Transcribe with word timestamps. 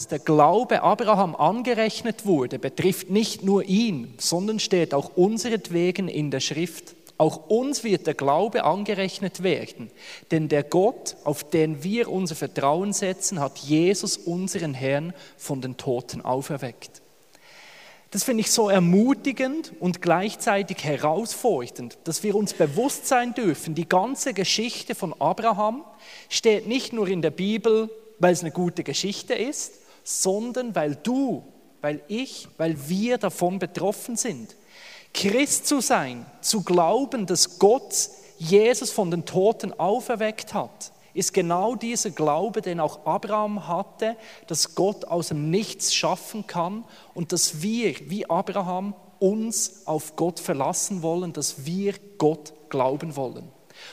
dass 0.00 0.08
der 0.08 0.18
Glaube 0.18 0.80
Abraham 0.80 1.36
angerechnet 1.36 2.24
wurde, 2.24 2.58
betrifft 2.58 3.10
nicht 3.10 3.42
nur 3.42 3.64
ihn, 3.64 4.14
sondern 4.16 4.58
steht 4.58 4.94
auch 4.94 5.14
unseretwegen 5.14 6.08
in 6.08 6.30
der 6.30 6.40
Schrift. 6.40 6.94
Auch 7.18 7.50
uns 7.50 7.84
wird 7.84 8.06
der 8.06 8.14
Glaube 8.14 8.64
angerechnet 8.64 9.42
werden, 9.42 9.90
denn 10.30 10.48
der 10.48 10.62
Gott, 10.62 11.16
auf 11.24 11.44
den 11.50 11.84
wir 11.84 12.10
unser 12.10 12.34
Vertrauen 12.34 12.94
setzen, 12.94 13.40
hat 13.40 13.58
Jesus, 13.58 14.16
unseren 14.16 14.72
Herrn, 14.72 15.12
von 15.36 15.60
den 15.60 15.76
Toten 15.76 16.22
auferweckt. 16.22 17.02
Das 18.10 18.24
finde 18.24 18.40
ich 18.40 18.50
so 18.50 18.70
ermutigend 18.70 19.74
und 19.80 20.00
gleichzeitig 20.00 20.82
herausfordernd, 20.82 21.98
dass 22.04 22.22
wir 22.22 22.36
uns 22.36 22.54
bewusst 22.54 23.06
sein 23.06 23.34
dürfen, 23.34 23.74
die 23.74 23.86
ganze 23.86 24.32
Geschichte 24.32 24.94
von 24.94 25.14
Abraham 25.20 25.84
steht 26.30 26.66
nicht 26.66 26.94
nur 26.94 27.06
in 27.06 27.20
der 27.20 27.32
Bibel, 27.32 27.90
weil 28.18 28.32
es 28.32 28.40
eine 28.40 28.50
gute 28.50 28.82
Geschichte 28.82 29.34
ist, 29.34 29.79
sondern 30.10 30.74
weil 30.74 30.96
du, 30.96 31.44
weil 31.80 32.02
ich, 32.08 32.48
weil 32.58 32.88
wir 32.88 33.16
davon 33.18 33.58
betroffen 33.58 34.16
sind. 34.16 34.56
Christ 35.14 35.66
zu 35.66 35.80
sein, 35.80 36.26
zu 36.40 36.62
glauben, 36.62 37.26
dass 37.26 37.58
Gott 37.58 38.10
Jesus 38.38 38.90
von 38.90 39.10
den 39.10 39.24
Toten 39.24 39.72
auferweckt 39.78 40.54
hat, 40.54 40.92
ist 41.14 41.32
genau 41.32 41.74
dieser 41.74 42.10
Glaube, 42.10 42.62
den 42.62 42.80
auch 42.80 43.04
Abraham 43.06 43.66
hatte, 43.66 44.16
dass 44.46 44.74
Gott 44.74 45.04
aus 45.04 45.28
dem 45.28 45.50
Nichts 45.50 45.94
schaffen 45.94 46.46
kann 46.46 46.84
und 47.14 47.32
dass 47.32 47.62
wir, 47.62 47.94
wie 48.08 48.28
Abraham, 48.28 48.94
uns 49.18 49.86
auf 49.86 50.16
Gott 50.16 50.40
verlassen 50.40 51.02
wollen, 51.02 51.32
dass 51.32 51.66
wir 51.66 51.94
Gott 52.18 52.52
glauben 52.68 53.16
wollen. 53.16 53.48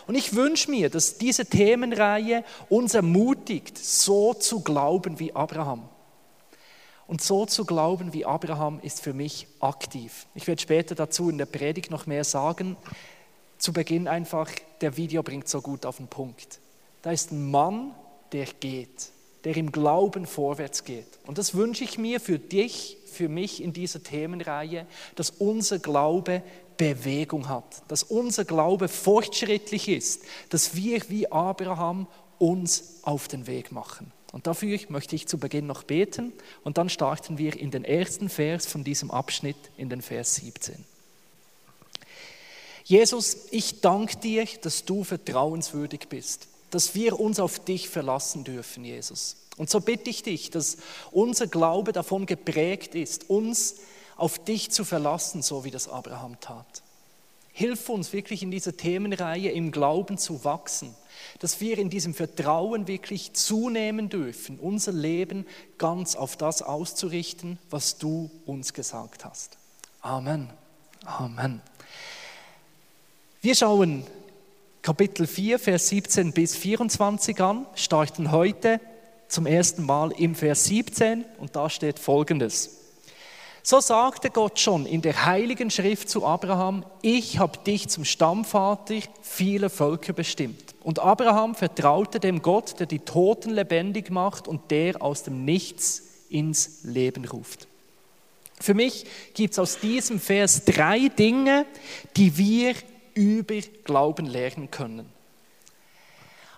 Und 0.05 0.15
ich 0.15 0.35
wünsche 0.35 0.71
mir, 0.71 0.89
dass 0.89 1.17
diese 1.17 1.45
Themenreihe 1.45 2.43
uns 2.69 2.93
ermutigt, 2.93 3.77
so 3.77 4.33
zu 4.33 4.61
glauben 4.61 5.19
wie 5.19 5.33
Abraham. 5.33 5.89
Und 7.07 7.21
so 7.21 7.45
zu 7.45 7.65
glauben 7.65 8.13
wie 8.13 8.25
Abraham 8.25 8.79
ist 8.81 9.01
für 9.01 9.13
mich 9.13 9.47
aktiv. 9.61 10.27
Ich 10.35 10.45
werde 10.45 10.61
später 10.61 10.93
dazu 10.93 11.29
in 11.29 11.37
der 11.37 11.45
Predigt 11.45 11.89
noch 11.89 12.05
mehr 12.05 12.25
sagen. 12.25 12.75
Zu 13.57 13.71
Beginn 13.71 14.07
einfach, 14.07 14.51
der 14.81 14.97
Video 14.97 15.23
bringt 15.23 15.47
so 15.47 15.61
gut 15.61 15.85
auf 15.85 15.97
den 15.97 16.07
Punkt. 16.07 16.59
Da 17.01 17.11
ist 17.11 17.31
ein 17.31 17.49
Mann, 17.49 17.93
der 18.33 18.45
geht, 18.45 19.11
der 19.45 19.55
im 19.55 19.71
Glauben 19.71 20.25
vorwärts 20.25 20.83
geht. 20.83 21.07
Und 21.25 21.37
das 21.37 21.55
wünsche 21.55 21.85
ich 21.85 21.97
mir 21.97 22.19
für 22.19 22.39
dich, 22.39 22.97
für 23.11 23.29
mich 23.29 23.63
in 23.63 23.71
dieser 23.71 24.03
Themenreihe, 24.03 24.85
dass 25.15 25.29
unser 25.29 25.79
Glaube 25.79 26.43
Bewegung 26.75 27.47
hat, 27.47 27.83
dass 27.87 28.03
unser 28.03 28.45
Glaube 28.45 28.87
fortschrittlich 28.87 29.87
ist, 29.87 30.23
dass 30.49 30.75
wir 30.75 31.01
wie 31.09 31.31
Abraham 31.31 32.07
uns 32.37 32.99
auf 33.01 33.27
den 33.27 33.47
Weg 33.47 33.71
machen. 33.71 34.11
Und 34.31 34.47
dafür 34.47 34.77
möchte 34.89 35.15
ich 35.15 35.27
zu 35.27 35.37
Beginn 35.37 35.67
noch 35.67 35.83
beten 35.83 36.33
und 36.63 36.77
dann 36.77 36.89
starten 36.89 37.37
wir 37.37 37.55
in 37.55 37.71
den 37.71 37.85
ersten 37.85 38.29
Vers 38.29 38.65
von 38.65 38.83
diesem 38.83 39.09
Abschnitt, 39.09 39.57
in 39.77 39.89
den 39.89 40.01
Vers 40.01 40.35
17. 40.35 40.83
Jesus, 42.83 43.47
ich 43.51 43.81
danke 43.81 44.17
dir, 44.17 44.45
dass 44.61 44.85
du 44.85 45.03
vertrauenswürdig 45.03 46.07
bist, 46.09 46.47
dass 46.71 46.95
wir 46.95 47.19
uns 47.19 47.39
auf 47.39 47.59
dich 47.59 47.89
verlassen 47.89 48.43
dürfen, 48.43 48.85
Jesus. 48.85 49.37
Und 49.57 49.69
so 49.69 49.81
bitte 49.81 50.09
ich 50.09 50.23
dich, 50.23 50.51
dass 50.51 50.77
unser 51.11 51.47
Glaube 51.47 51.91
davon 51.91 52.25
geprägt 52.25 52.95
ist, 52.95 53.29
uns 53.29 53.77
auf 54.15 54.39
dich 54.39 54.71
zu 54.71 54.85
verlassen, 54.85 55.41
so 55.41 55.63
wie 55.63 55.71
das 55.71 55.87
Abraham 55.87 56.39
tat. 56.39 56.83
Hilf 57.57 57.89
uns 57.89 58.13
wirklich 58.13 58.43
in 58.43 58.51
dieser 58.51 58.77
Themenreihe 58.77 59.49
im 59.49 59.71
Glauben 59.71 60.19
zu 60.19 60.43
wachsen, 60.43 60.93
dass 61.39 61.59
wir 61.59 61.79
in 61.79 61.89
diesem 61.89 62.13
Vertrauen 62.13 62.87
wirklich 62.87 63.33
zunehmen 63.33 64.09
dürfen, 64.09 64.59
unser 64.59 64.91
Leben 64.91 65.47
ganz 65.79 66.15
auf 66.15 66.37
das 66.37 66.61
auszurichten, 66.61 67.57
was 67.71 67.97
du 67.97 68.29
uns 68.45 68.75
gesagt 68.75 69.25
hast. 69.25 69.57
Amen. 70.01 70.51
Amen. 71.03 71.63
Wir 73.41 73.55
schauen 73.55 74.05
Kapitel 74.83 75.25
4, 75.25 75.57
Vers 75.57 75.87
17 75.87 76.33
bis 76.33 76.55
24 76.55 77.41
an, 77.41 77.65
starten 77.73 78.31
heute 78.31 78.79
zum 79.29 79.47
ersten 79.47 79.83
Mal 79.83 80.11
im 80.11 80.35
Vers 80.35 80.65
17 80.65 81.25
und 81.39 81.55
da 81.55 81.71
steht 81.71 81.97
folgendes. 81.97 82.76
So 83.69 83.81
sagte 83.81 84.29
Gott 84.29 84.61
schon 84.61 84.85
in 84.85 85.01
der 85.01 85.25
heiligen 85.25 85.69
Schrift 85.69 86.07
zu 86.07 86.25
Abraham, 86.25 86.85
ich 87.01 87.37
habe 87.37 87.57
dich 87.57 87.89
zum 87.89 88.05
Stammvater 88.05 88.99
vieler 89.21 89.69
Völker 89.69 90.13
bestimmt. 90.13 90.73
Und 90.85 90.99
Abraham 90.99 91.53
vertraute 91.53 92.21
dem 92.21 92.41
Gott, 92.41 92.79
der 92.79 92.87
die 92.87 92.99
Toten 92.99 93.49
lebendig 93.49 94.09
macht 94.09 94.47
und 94.47 94.71
der 94.71 95.01
aus 95.01 95.23
dem 95.23 95.43
Nichts 95.43 96.01
ins 96.29 96.85
Leben 96.85 97.25
ruft. 97.25 97.67
Für 98.57 98.73
mich 98.73 99.05
gibt 99.33 99.51
es 99.51 99.59
aus 99.59 99.79
diesem 99.79 100.21
Vers 100.21 100.63
drei 100.63 101.09
Dinge, 101.09 101.65
die 102.15 102.37
wir 102.37 102.73
über 103.15 103.59
Glauben 103.83 104.27
lernen 104.27 104.71
können. 104.71 105.09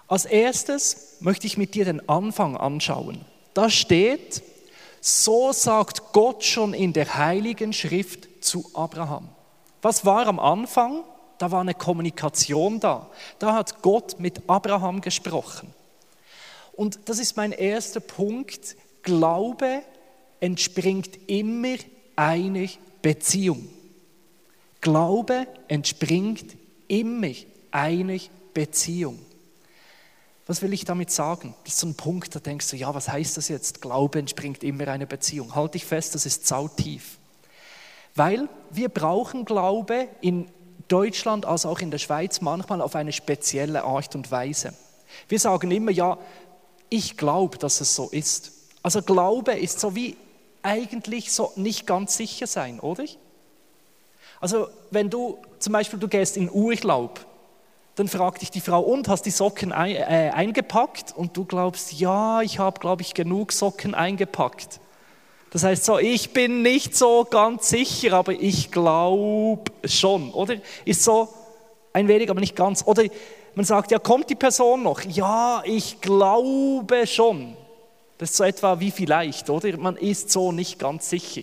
Als 0.08 0.26
erstes 0.26 1.18
möchte 1.22 1.48
ich 1.48 1.58
mit 1.58 1.74
dir 1.74 1.86
den 1.86 2.08
Anfang 2.08 2.56
anschauen. 2.56 3.26
Da 3.56 3.72
steht, 3.72 4.44
so 5.02 5.52
sagt 5.52 6.12
Gott 6.14 6.44
schon 6.44 6.74
in 6.74 6.94
der 6.94 7.16
heiligen 7.16 7.74
Schrift 7.74 8.44
zu 8.44 8.70
Abraham. 8.74 9.30
Was 9.82 10.06
war 10.06 10.28
am 10.28 10.40
Anfang? 10.40 11.04
Da 11.38 11.52
war 11.52 11.62
eine 11.62 11.74
Kommunikation 11.74 12.80
da. 12.80 13.10
Da 13.40 13.54
hat 13.54 13.82
Gott 13.82 14.20
mit 14.20 14.50
Abraham 14.50 15.00
gesprochen. 15.00 15.74
Und 16.74 17.00
das 17.06 17.20
ist 17.20 17.38
mein 17.38 17.54
erster 17.54 18.02
Punkt. 18.02 18.76
Glaube 19.04 19.82
entspringt 20.42 21.30
immer 21.30 21.76
einer 22.16 22.68
Beziehung. 23.02 23.70
Glaube 24.82 25.48
entspringt 25.68 26.58
immer 26.88 27.34
einer 27.72 28.20
Beziehung. 28.54 29.20
Was 30.50 30.64
will 30.64 30.74
ich 30.74 30.84
damit 30.84 31.12
sagen? 31.12 31.54
Das 31.64 31.74
ist 31.74 31.80
so 31.80 31.86
ein 31.86 31.94
Punkt, 31.94 32.34
da 32.34 32.40
denkst 32.40 32.72
du, 32.72 32.76
ja, 32.76 32.92
was 32.96 33.08
heißt 33.08 33.38
das 33.38 33.50
jetzt? 33.50 33.82
Glaube 33.82 34.18
entspringt 34.18 34.64
immer 34.64 34.88
einer 34.88 35.06
Beziehung. 35.06 35.54
Halte 35.54 35.74
dich 35.74 35.86
fest, 35.86 36.16
das 36.16 36.26
ist 36.26 36.48
sautief. 36.48 37.20
Weil 38.16 38.50
wir 38.72 38.90
brauchen 38.90 39.46
Glaube 39.46 40.08
in 40.22 40.50
Deutschland 40.88 41.46
als 41.46 41.68
auch 41.68 41.82
in 41.82 41.92
der 41.92 42.00
Schweiz 42.00 42.42
manchmal 42.42 42.82
auf 42.82 42.96
eine 42.96 43.12
spezielle 43.12 43.84
Art 43.84 44.16
und 44.16 44.32
Weise. 44.32 44.74
Wir 45.28 45.38
sagen 45.38 45.70
immer, 45.70 45.92
ja, 45.92 46.18
ich 46.90 47.16
glaube, 47.16 47.60
dass 47.60 47.80
es 47.80 47.94
so 47.94 48.10
ist. 48.10 48.52
Also 48.82 49.04
Glaube 49.04 49.52
ist 49.54 49.80
so 49.80 49.94
wie 49.94 50.18
eigentlich 50.64 51.32
so 51.32 51.52
nicht 51.58 51.86
ganz 51.86 52.18
sicher 52.18 52.48
sein, 52.48 52.80
oder? 52.80 53.06
Also 54.40 54.68
wenn 54.90 55.12
du 55.12 55.38
zum 55.60 55.74
Beispiel, 55.74 56.00
du 56.00 56.08
gehst 56.08 56.38
in 56.38 56.50
Urlaub 56.50 57.24
dann 58.00 58.08
fragt 58.08 58.42
dich 58.42 58.50
die 58.50 58.62
Frau, 58.62 58.80
und 58.80 59.10
hast 59.10 59.26
die 59.26 59.32
Socken 59.32 59.74
ein, 59.74 59.94
äh, 59.94 60.32
eingepackt? 60.34 61.14
Und 61.16 61.36
du 61.36 61.44
glaubst, 61.44 61.92
ja, 61.94 62.42
ich 62.42 62.58
habe, 62.58 62.80
glaube 62.80 63.02
ich, 63.02 63.14
genug 63.14 63.52
Socken 63.52 63.94
eingepackt. 63.94 64.80
Das 65.52 65.64
heißt 65.64 65.84
so, 65.84 66.00
ich 66.00 66.32
bin 66.32 66.62
nicht 66.62 66.96
so 66.96 67.28
ganz 67.30 67.70
sicher, 67.70 68.14
aber 68.14 68.32
ich 68.32 68.72
glaube 68.72 69.72
schon, 69.84 70.32
oder? 70.32 70.56
Ist 70.86 71.04
so 71.04 71.28
ein 71.92 72.08
wenig, 72.08 72.30
aber 72.30 72.40
nicht 72.40 72.56
ganz. 72.56 72.84
Oder 72.86 73.04
man 73.56 73.66
sagt, 73.66 73.92
ja, 73.92 74.00
kommt 74.00 74.30
die 74.30 74.36
Person 74.36 74.84
noch? 74.84 75.02
Ja, 75.04 75.62
ich 75.66 76.00
glaube 76.00 77.06
schon. 77.06 77.58
Das 78.18 78.30
ist 78.30 78.38
so 78.38 78.44
etwa 78.44 78.80
wie 78.80 78.92
vielleicht, 78.92 79.50
oder? 79.50 79.76
Man 79.78 79.98
ist 79.98 80.30
so 80.30 80.52
nicht 80.52 80.80
ganz 80.80 81.10
sicher. 81.10 81.42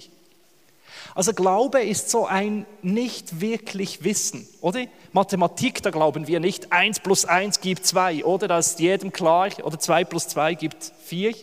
Also 1.15 1.33
Glaube 1.33 1.82
ist 1.82 2.11
so 2.11 2.26
ein 2.26 2.67
nicht 2.82 3.41
wirklich 3.41 4.05
Wissen, 4.05 4.49
oder? 4.61 4.85
Mathematik, 5.12 5.82
da 5.82 5.91
glauben 5.91 6.26
wir 6.26 6.41
nicht, 6.41 6.73
1 6.73 7.00
plus 7.00 7.25
1 7.25 7.61
gibt 7.61 7.87
2, 7.87 8.25
oder? 8.25 8.49
Da 8.49 8.58
ist 8.58 8.81
jedem 8.81 9.12
klar, 9.12 9.49
oder 9.62 9.79
2 9.79 10.05
plus 10.05 10.29
2 10.29 10.55
gibt 10.55 10.93
4. 11.05 11.35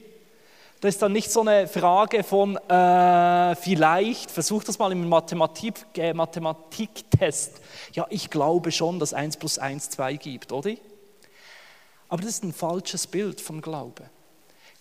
Das 0.81 0.95
ist 0.95 1.01
dann 1.01 1.13
nicht 1.13 1.31
so 1.31 1.39
eine 1.41 1.67
Frage 1.67 2.23
von 2.23 2.57
äh, 2.57 3.55
vielleicht, 3.55 4.29
versuch 4.29 4.65
das 4.65 4.77
mal 4.79 4.91
im 4.91 5.07
Mathematik, 5.07 5.75
äh, 5.95 6.13
Mathematiktest. 6.13 7.61
Ja, 7.93 8.05
ich 8.09 8.29
glaube 8.29 8.69
schon, 8.71 8.99
dass 8.99 9.13
1 9.13 9.37
plus 9.37 9.57
1 9.57 9.91
2 9.91 10.15
gibt, 10.17 10.51
oder? 10.51 10.71
Aber 12.09 12.21
das 12.21 12.31
ist 12.31 12.43
ein 12.43 12.53
falsches 12.53 13.07
Bild 13.07 13.39
von 13.39 13.61
Glaube. 13.61 14.09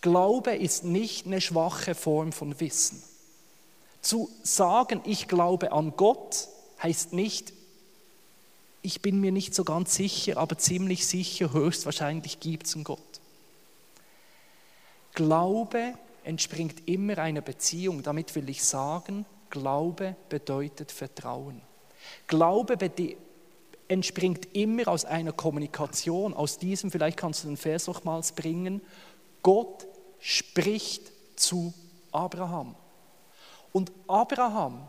Glaube 0.00 0.56
ist 0.56 0.82
nicht 0.82 1.26
eine 1.26 1.40
schwache 1.40 1.94
Form 1.94 2.32
von 2.32 2.58
Wissen. 2.58 3.04
Zu 4.02 4.30
sagen, 4.42 5.00
ich 5.04 5.28
glaube 5.28 5.72
an 5.72 5.94
Gott, 5.96 6.48
heißt 6.82 7.12
nicht, 7.12 7.52
ich 8.82 9.00
bin 9.00 9.20
mir 9.20 9.30
nicht 9.30 9.54
so 9.54 9.64
ganz 9.64 9.94
sicher, 9.94 10.36
aber 10.36 10.58
ziemlich 10.58 11.06
sicher, 11.06 11.52
höchstwahrscheinlich 11.52 12.40
gibt 12.40 12.66
es 12.66 12.74
einen 12.74 12.84
Gott. 12.84 12.98
Glaube 15.14 15.94
entspringt 16.24 16.88
immer 16.88 17.18
einer 17.18 17.40
Beziehung. 17.42 18.02
Damit 18.02 18.34
will 18.34 18.48
ich 18.48 18.64
sagen, 18.64 19.24
Glaube 19.50 20.16
bedeutet 20.28 20.90
Vertrauen. 20.90 21.60
Glaube 22.26 22.76
entspringt 23.88 24.48
immer 24.54 24.88
aus 24.88 25.04
einer 25.04 25.32
Kommunikation. 25.32 26.34
Aus 26.34 26.58
diesem, 26.58 26.90
vielleicht 26.90 27.18
kannst 27.18 27.44
du 27.44 27.48
den 27.48 27.56
Vers 27.56 27.86
nochmals 27.86 28.32
bringen, 28.32 28.80
Gott 29.42 29.86
spricht 30.18 31.12
zu 31.36 31.74
Abraham. 32.10 32.74
Und 33.72 33.92
Abraham 34.06 34.86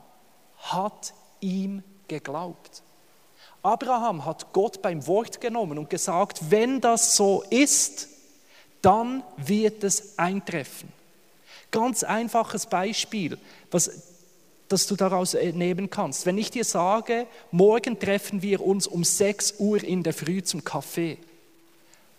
hat 0.57 1.13
ihm 1.39 1.83
geglaubt. 2.07 2.83
Abraham 3.61 4.25
hat 4.25 4.51
Gott 4.51 4.81
beim 4.81 5.07
Wort 5.07 5.39
genommen 5.39 5.77
und 5.77 5.89
gesagt, 5.89 6.51
wenn 6.51 6.81
das 6.81 7.15
so 7.15 7.43
ist, 7.49 8.09
dann 8.81 9.23
wird 9.37 9.83
es 9.83 10.19
eintreffen. 10.19 10.91
Ganz 11.71 12.03
einfaches 12.03 12.65
Beispiel, 12.65 13.37
was, 13.71 13.89
das 14.67 14.85
du 14.85 14.95
daraus 14.95 15.33
nehmen 15.33 15.89
kannst. 15.89 16.25
Wenn 16.25 16.37
ich 16.37 16.51
dir 16.51 16.65
sage, 16.65 17.25
morgen 17.51 17.99
treffen 17.99 18.41
wir 18.41 18.61
uns 18.61 18.85
um 18.85 19.03
6 19.03 19.55
Uhr 19.59 19.81
in 19.81 20.03
der 20.03 20.13
Früh 20.13 20.43
zum 20.43 20.63
Kaffee, 20.63 21.17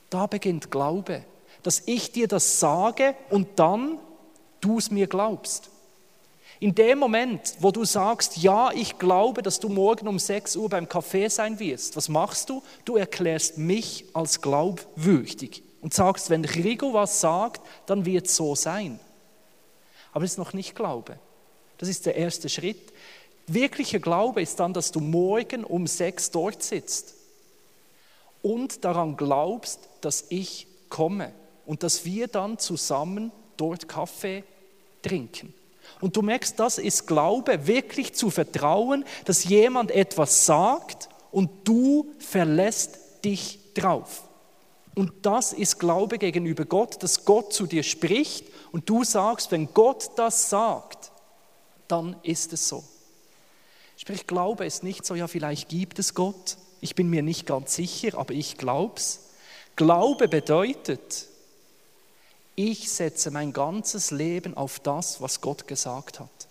da 0.08 0.26
beginnt 0.26 0.70
Glaube, 0.70 1.24
dass 1.62 1.82
ich 1.86 2.12
dir 2.12 2.28
das 2.28 2.58
sage 2.58 3.14
und 3.30 3.58
dann 3.58 3.98
du 4.60 4.78
es 4.78 4.90
mir 4.90 5.06
glaubst. 5.06 5.70
In 6.64 6.74
dem 6.74 6.98
Moment, 6.98 7.56
wo 7.60 7.70
du 7.70 7.84
sagst, 7.84 8.38
ja, 8.38 8.70
ich 8.72 8.98
glaube, 8.98 9.42
dass 9.42 9.60
du 9.60 9.68
morgen 9.68 10.08
um 10.08 10.18
6 10.18 10.56
Uhr 10.56 10.70
beim 10.70 10.88
Kaffee 10.88 11.28
sein 11.28 11.58
wirst, 11.58 11.94
was 11.94 12.08
machst 12.08 12.48
du? 12.48 12.62
Du 12.86 12.96
erklärst 12.96 13.58
mich 13.58 14.06
als 14.14 14.40
glaubwürdig 14.40 15.62
und 15.82 15.92
sagst, 15.92 16.30
wenn 16.30 16.42
Rigo 16.42 16.94
was 16.94 17.20
sagt, 17.20 17.60
dann 17.84 18.06
wird 18.06 18.28
es 18.28 18.36
so 18.36 18.54
sein. 18.54 18.98
Aber 20.14 20.24
es 20.24 20.30
ist 20.30 20.38
noch 20.38 20.54
nicht 20.54 20.74
Glaube. 20.74 21.18
Das 21.76 21.90
ist 21.90 22.06
der 22.06 22.16
erste 22.16 22.48
Schritt. 22.48 22.94
Wirklicher 23.46 23.98
Glaube 23.98 24.40
ist 24.40 24.58
dann, 24.58 24.72
dass 24.72 24.90
du 24.90 25.00
morgen 25.00 25.64
um 25.64 25.86
sechs 25.86 26.30
dort 26.30 26.62
sitzt 26.62 27.12
und 28.40 28.86
daran 28.86 29.18
glaubst, 29.18 29.80
dass 30.00 30.24
ich 30.30 30.66
komme 30.88 31.30
und 31.66 31.82
dass 31.82 32.06
wir 32.06 32.26
dann 32.26 32.58
zusammen 32.58 33.32
dort 33.58 33.86
Kaffee 33.86 34.44
trinken. 35.02 35.52
Und 36.00 36.16
du 36.16 36.22
merkst, 36.22 36.58
das 36.58 36.78
ist 36.78 37.06
Glaube, 37.06 37.66
wirklich 37.66 38.14
zu 38.14 38.30
vertrauen, 38.30 39.04
dass 39.24 39.44
jemand 39.44 39.90
etwas 39.90 40.46
sagt 40.46 41.08
und 41.30 41.50
du 41.64 42.12
verlässt 42.18 42.98
dich 43.24 43.58
drauf. 43.74 44.22
Und 44.94 45.12
das 45.22 45.52
ist 45.52 45.78
Glaube 45.78 46.18
gegenüber 46.18 46.64
Gott, 46.64 47.02
dass 47.02 47.24
Gott 47.24 47.52
zu 47.52 47.66
dir 47.66 47.82
spricht 47.82 48.46
und 48.70 48.88
du 48.88 49.02
sagst, 49.02 49.50
wenn 49.50 49.72
Gott 49.74 50.10
das 50.16 50.50
sagt, 50.50 51.10
dann 51.88 52.16
ist 52.22 52.52
es 52.52 52.68
so. 52.68 52.84
Sprich, 53.96 54.26
Glaube 54.26 54.64
ist 54.66 54.82
nicht 54.82 55.04
so, 55.04 55.14
ja, 55.14 55.26
vielleicht 55.26 55.68
gibt 55.68 55.98
es 55.98 56.14
Gott, 56.14 56.56
ich 56.80 56.94
bin 56.94 57.08
mir 57.08 57.22
nicht 57.22 57.46
ganz 57.46 57.74
sicher, 57.74 58.18
aber 58.18 58.34
ich 58.34 58.58
glaub's. 58.58 59.20
Glaube 59.76 60.28
bedeutet, 60.28 61.28
ich 62.56 62.90
setze 62.90 63.30
mein 63.30 63.52
ganzes 63.52 64.10
Leben 64.10 64.56
auf 64.56 64.78
das, 64.80 65.20
was 65.20 65.40
Gott 65.40 65.66
gesagt 65.66 66.20
hat. 66.20 66.48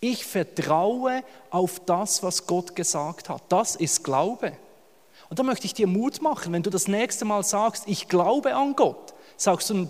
Ich 0.00 0.24
vertraue 0.24 1.24
auf 1.50 1.80
das, 1.84 2.22
was 2.22 2.46
Gott 2.46 2.76
gesagt 2.76 3.28
hat. 3.28 3.42
Das 3.48 3.74
ist 3.74 4.04
Glaube. 4.04 4.52
Und 5.28 5.38
da 5.38 5.42
möchte 5.42 5.66
ich 5.66 5.74
dir 5.74 5.86
Mut 5.86 6.22
machen, 6.22 6.52
wenn 6.52 6.62
du 6.62 6.70
das 6.70 6.88
nächste 6.88 7.24
Mal 7.24 7.42
sagst, 7.42 7.84
ich 7.86 8.08
glaube 8.08 8.54
an 8.54 8.76
Gott, 8.76 9.14
sagst 9.36 9.70
du 9.70 9.88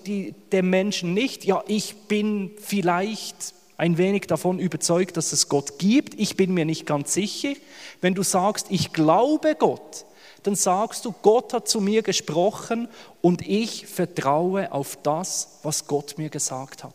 dem 0.53 0.71
Menschen 0.71 1.15
nicht, 1.15 1.45
ja, 1.45 1.63
ich 1.67 1.95
bin 2.09 2.53
vielleicht 2.61 3.55
ein 3.77 3.97
wenig 3.97 4.27
davon 4.27 4.59
überzeugt, 4.59 5.17
dass 5.17 5.33
es 5.33 5.49
Gott 5.49 5.79
gibt, 5.79 6.15
ich 6.19 6.37
bin 6.37 6.53
mir 6.53 6.65
nicht 6.65 6.87
ganz 6.87 7.15
sicher. 7.15 7.53
Wenn 8.01 8.15
du 8.15 8.23
sagst, 8.23 8.67
ich 8.71 8.93
glaube 8.93 9.55
Gott, 9.55 10.05
dann 10.49 10.55
sagst 10.55 11.05
du, 11.05 11.13
Gott 11.13 11.53
hat 11.53 11.69
zu 11.69 11.79
mir 11.79 12.01
gesprochen 12.01 12.89
und 13.21 13.47
ich 13.47 13.87
vertraue 13.87 14.73
auf 14.73 14.97
das, 15.03 15.59
was 15.63 15.87
Gott 15.87 16.17
mir 16.17 16.31
gesagt 16.31 16.85
hat. 16.85 16.95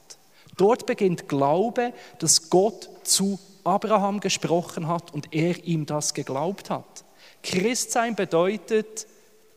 Dort 0.58 0.88
beginnt 0.88 1.30
Glaube, 1.30 1.94
dass 2.18 2.50
Gott 2.50 2.90
zu 3.04 3.38
Abraham 3.64 4.22
gesprochen 4.22 4.88
hat 4.88 5.14
und 5.14 5.36
er 5.36 5.64
ihm 5.66 5.86
das 5.86 6.16
geglaubt 6.16 6.72
hat. 6.72 7.06
Christsein 7.44 8.16
bedeutet, 8.16 9.06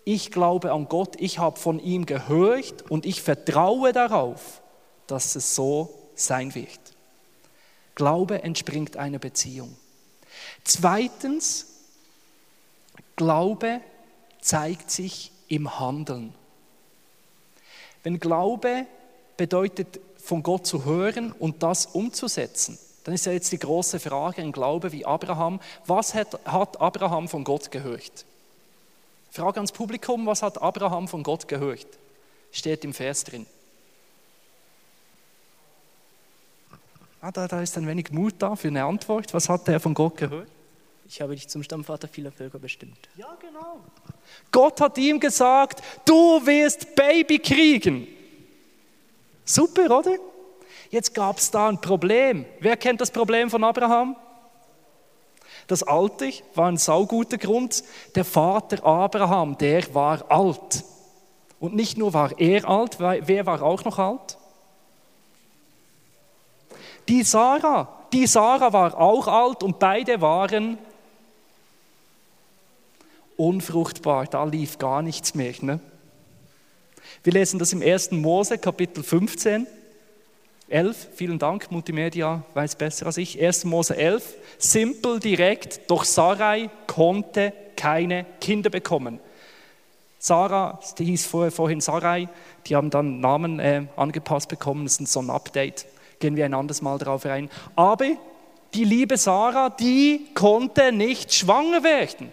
ich 0.05 0.31
glaube 0.31 0.73
an 0.73 0.89
Gott, 0.91 1.15
ich 1.19 1.39
habe 1.39 1.59
von 1.59 1.81
ihm 1.81 2.05
gehört 2.05 2.91
und 2.91 3.07
ich 3.07 3.23
vertraue 3.23 3.95
darauf, 3.95 4.61
dass 5.07 5.37
es 5.37 5.55
so 5.55 5.89
sein 6.15 6.55
wird. 6.55 6.69
Glaube 7.95 8.43
entspringt 8.43 8.99
einer 8.99 9.19
Beziehung. 9.19 9.75
Zweitens, 10.65 11.76
Glaube 13.17 13.81
zeigt 14.41 14.91
sich 14.91 15.33
im 15.49 15.81
Handeln. 15.81 16.35
Wenn 18.03 18.21
Glaube 18.21 18.87
bedeutet, 19.37 20.01
von 20.19 20.43
Gott 20.43 20.67
zu 20.67 20.85
hören 20.85 21.33
und 21.33 21.63
das 21.63 21.87
umzusetzen, 21.87 22.79
dann 23.05 23.15
ist 23.15 23.27
ja 23.27 23.33
jetzt 23.33 23.53
die 23.53 23.59
große 23.59 24.01
Frage, 24.01 24.43
ein 24.43 24.53
Glaube 24.53 24.91
wie 24.91 25.07
Abraham, 25.07 25.61
was 25.87 26.15
hat, 26.15 26.41
hat 26.45 26.81
Abraham 26.81 27.29
von 27.29 27.45
Gott 27.45 27.71
gehört? 27.71 28.25
Frage 29.31 29.59
ans 29.59 29.71
Publikum, 29.71 30.27
was 30.27 30.43
hat 30.43 30.61
Abraham 30.61 31.07
von 31.07 31.23
Gott 31.23 31.47
gehört? 31.47 31.87
Steht 32.51 32.85
im 32.85 32.93
Vers 32.93 33.23
drin. 33.25 33.47
Ah, 37.21 37.31
da, 37.31 37.47
da 37.47 37.61
ist 37.61 37.77
ein 37.77 37.87
wenig 37.87 38.11
Mut 38.11 38.35
da 38.39 38.57
für 38.57 38.69
eine 38.69 38.85
Antwort. 38.85 39.33
Was 39.35 39.49
hat 39.49 39.69
er 39.69 39.81
von 39.81 39.95
Gott 39.95 40.17
gehört? 40.17 40.49
Ich 41.09 41.21
habe 41.21 41.35
dich 41.35 41.49
zum 41.49 41.63
Stammvater 41.63 42.09
vieler 42.09 42.33
Völker 42.33 42.59
bestimmt. 42.59 42.99
Ja, 43.17 43.37
genau. 43.41 43.81
Gott 44.51 44.81
hat 44.81 44.99
ihm 44.99 45.21
gesagt, 45.21 45.81
du 46.05 46.45
wirst 46.45 46.95
Baby 46.97 47.39
kriegen. 47.39 48.09
Super, 49.45 49.99
oder? 49.99 50.17
Jetzt 50.91 51.15
gab 51.15 51.39
es 51.39 51.51
da 51.51 51.69
ein 51.69 51.81
Problem. 51.81 52.45
Wer 52.61 52.77
kennt 52.77 53.01
das 53.01 53.11
Problem 53.11 53.51
von 53.51 53.63
Abraham? 53.63 54.17
Das 55.69 55.83
Alte 55.85 56.33
war 56.55 56.69
ein 56.69 56.77
sauguter 56.77 57.39
Grund. 57.39 57.85
Der 58.15 58.25
Vater 58.25 58.85
Abraham, 58.85 59.57
der 59.59 59.95
war 59.95 60.29
alt. 60.31 60.85
Und 61.61 61.75
nicht 61.75 61.97
nur 61.97 62.13
war 62.15 62.39
er 62.39 62.69
alt, 62.69 62.99
wer 62.99 63.47
war 63.47 63.63
auch 63.63 63.85
noch 63.85 63.99
alt? 63.99 64.39
Die 67.09 67.23
Sarah. 67.23 67.89
Die 68.13 68.27
Sarah 68.27 68.73
war 68.73 68.99
auch 68.99 69.29
alt 69.29 69.63
und 69.63 69.79
beide 69.79 70.21
waren 70.21 70.79
unfruchtbar. 73.37 74.27
Da 74.27 74.45
lief 74.45 74.79
gar 74.79 75.03
nichts 75.03 75.35
mehr. 75.35 75.55
Ne? 75.61 75.81
Wir 77.23 77.33
lesen 77.33 77.59
das 77.59 77.73
im 77.73 77.83
1. 77.83 78.13
Mose, 78.13 78.59
Kapitel 78.59 79.03
15. 79.03 79.67
11, 80.69 81.09
vielen 81.15 81.39
Dank, 81.39 81.71
Multimedia 81.71 82.43
weiß 82.55 82.75
besser 82.75 83.07
als 83.07 83.19
ich. 83.19 83.41
1. 83.41 83.67
Mose 83.67 83.97
11, 83.97 84.35
simpel, 84.59 85.21
direkt, 85.21 85.89
doch 85.89 86.03
Sarai 86.03 86.71
konnte 86.89 87.53
keine 87.77 88.27
Kinder 88.41 88.69
bekommen. 88.69 89.21
Sarah, 90.19 90.81
die 90.99 91.05
hieß 91.05 91.27
vorhin 91.27 91.81
Sarai, 91.81 92.29
die 92.67 92.75
haben 92.75 92.91
dann 92.91 93.21
Namen 93.21 93.61
äh, 93.61 93.85
angepasst 93.97 94.49
bekommen, 94.49 94.85
das 94.85 94.99
ist 94.99 95.13
so 95.13 95.21
ein 95.21 95.31
Update, 95.31 95.87
gehen 96.19 96.35
wir 96.35 96.45
ein 96.45 96.55
anderes 96.55 96.83
Mal 96.83 96.99
darauf 96.99 97.27
rein. 97.27 97.49
Aber 97.77 98.07
die 98.75 98.85
liebe 98.85 99.19
Sarah, 99.19 99.71
die 99.71 100.27
konnte 100.35 100.91
nicht 100.91 101.33
schwanger 101.33 101.85
werden. 101.85 102.33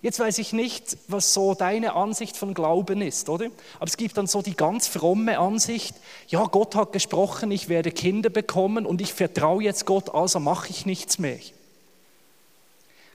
Jetzt 0.00 0.20
weiß 0.20 0.38
ich 0.38 0.52
nicht, 0.52 0.96
was 1.08 1.34
so 1.34 1.54
deine 1.54 1.94
Ansicht 1.94 2.36
von 2.36 2.54
Glauben 2.54 3.02
ist, 3.02 3.28
oder? 3.28 3.46
Aber 3.76 3.86
es 3.86 3.96
gibt 3.96 4.16
dann 4.16 4.28
so 4.28 4.42
die 4.42 4.54
ganz 4.54 4.86
fromme 4.86 5.38
Ansicht, 5.38 5.96
ja, 6.28 6.44
Gott 6.44 6.76
hat 6.76 6.92
gesprochen, 6.92 7.50
ich 7.50 7.68
werde 7.68 7.90
Kinder 7.90 8.30
bekommen 8.30 8.86
und 8.86 9.00
ich 9.00 9.12
vertraue 9.12 9.64
jetzt 9.64 9.86
Gott, 9.86 10.14
also 10.14 10.38
mache 10.38 10.70
ich 10.70 10.86
nichts 10.86 11.18
mehr. 11.18 11.38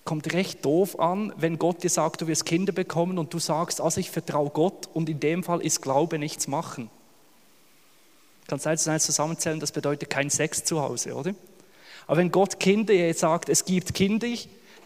Kommt 0.03 0.33
recht 0.33 0.65
doof 0.65 0.99
an, 0.99 1.31
wenn 1.37 1.57
Gott 1.57 1.83
dir 1.83 1.89
sagt, 1.89 2.19
du 2.21 2.27
wirst 2.27 2.45
Kinder 2.45 2.73
bekommen 2.73 3.17
und 3.17 3.33
du 3.33 3.39
sagst, 3.39 3.79
also 3.79 4.01
ich 4.01 4.11
vertraue 4.11 4.49
Gott 4.49 4.89
und 4.93 5.07
in 5.07 5.21
dem 5.21 5.43
Fall 5.43 5.61
ist 5.61 5.81
Glaube 5.81 6.19
nichts 6.19 6.47
machen. 6.47 6.89
Kannst 8.47 8.67
eins 8.67 8.85
und 8.85 8.91
eins 8.91 9.05
zusammenzählen, 9.05 9.61
das 9.61 9.71
bedeutet 9.71 10.09
kein 10.09 10.29
Sex 10.29 10.65
zu 10.65 10.81
Hause, 10.81 11.15
oder? 11.15 11.33
Aber 12.07 12.17
wenn 12.17 12.31
Gott 12.31 12.59
Kinder 12.59 12.93
jetzt 12.93 13.21
sagt, 13.21 13.47
es 13.47 13.63
gibt 13.63 13.93
Kinder, 13.93 14.27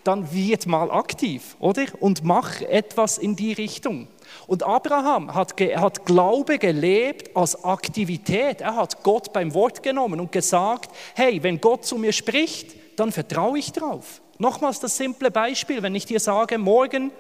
dann 0.08 0.32
wird 0.32 0.66
mal 0.68 0.90
aktiv, 0.90 1.56
oder? 1.60 1.86
Und 2.00 2.24
mach 2.24 2.62
etwas 2.62 3.18
in 3.18 3.36
die 3.36 3.54
Richtung. 3.54 4.08
Und 4.48 4.64
Abraham 4.64 5.34
hat, 5.34 5.60
hat 5.60 6.06
Glaube 6.06 6.58
gelebt 6.58 7.36
als 7.36 7.64
Aktivität. 7.64 8.62
Er 8.62 8.76
hat 8.76 9.04
Gott 9.04 9.34
beim 9.34 9.54
Wort 9.54 9.84
genommen 9.84 10.20
und 10.20 10.32
gesagt, 10.32 10.90
hey, 11.16 11.44
wenn 11.44 11.60
Gott 11.60 11.86
zu 11.86 11.98
mir 11.98 12.14
spricht, 12.14 12.76
dann 12.98 13.12
vertraue 13.12 13.60
ich 13.60 13.74
drauf. 13.74 14.22
Nochmals 14.38 14.80
das 14.80 14.96
simple 14.96 15.32
Beispiel, 15.32 15.82
wenn 15.84 15.96
ich 15.96 16.06
dir 16.06 16.20
sage, 16.20 16.58
morgen 16.58 17.12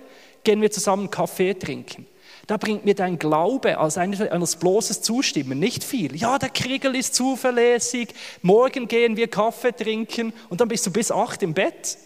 gehen 0.44 0.62
wir 0.62 0.72
zusammen 0.72 1.12
Kaffee 1.12 1.53
trinken. 1.53 2.06
Da 2.46 2.56
bringt 2.56 2.86
mir 2.86 2.96
dein 2.96 3.20
Glaube 3.20 3.77
als 3.77 3.98
eines 3.98 4.56
bloßes 4.56 5.01
Zustimmen 5.01 5.60
nicht 5.60 5.84
viel. 5.84 6.15
Ja, 6.15 6.39
der 6.39 6.50
Kriegel 6.50 6.96
ist 6.96 7.13
zuverlässig, 7.15 8.13
morgen 8.41 8.88
gehen 8.88 9.17
wir 9.17 9.27
Kaffee 9.27 9.74
trinken 9.74 10.32
und 10.48 10.62
dann 10.62 10.70
bist 10.70 10.86
du 10.86 10.91
bis 10.91 11.12
acht 11.12 11.44
im 11.44 11.53
Bett 11.53 11.98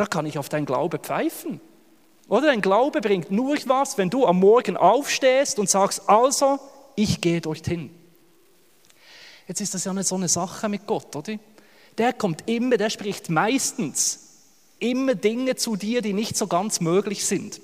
da 0.00 0.06
kann 0.06 0.24
ich 0.24 0.38
auf 0.38 0.48
dein 0.48 0.64
Glaube 0.64 0.98
pfeifen. 0.98 1.60
Oder 2.26 2.46
dein 2.46 2.62
Glaube 2.62 3.02
bringt 3.02 3.30
nur 3.30 3.58
was, 3.66 3.98
wenn 3.98 4.08
du 4.08 4.24
am 4.24 4.40
Morgen 4.40 4.78
aufstehst 4.78 5.58
und 5.58 5.68
sagst, 5.68 6.08
also, 6.08 6.58
ich 6.96 7.20
gehe 7.20 7.42
dorthin. 7.42 7.90
Jetzt 9.46 9.60
ist 9.60 9.74
das 9.74 9.84
ja 9.84 9.92
nicht 9.92 10.08
so 10.08 10.14
eine 10.14 10.28
Sache 10.28 10.70
mit 10.70 10.86
Gott, 10.86 11.14
oder? 11.14 11.34
Der 11.98 12.14
kommt 12.14 12.48
immer, 12.48 12.78
der 12.78 12.88
spricht 12.88 13.28
meistens 13.28 14.38
immer 14.78 15.14
Dinge 15.14 15.56
zu 15.56 15.76
dir, 15.76 16.00
die 16.00 16.14
nicht 16.14 16.34
so 16.34 16.46
ganz 16.46 16.80
möglich 16.80 17.26
sind. 17.26 17.60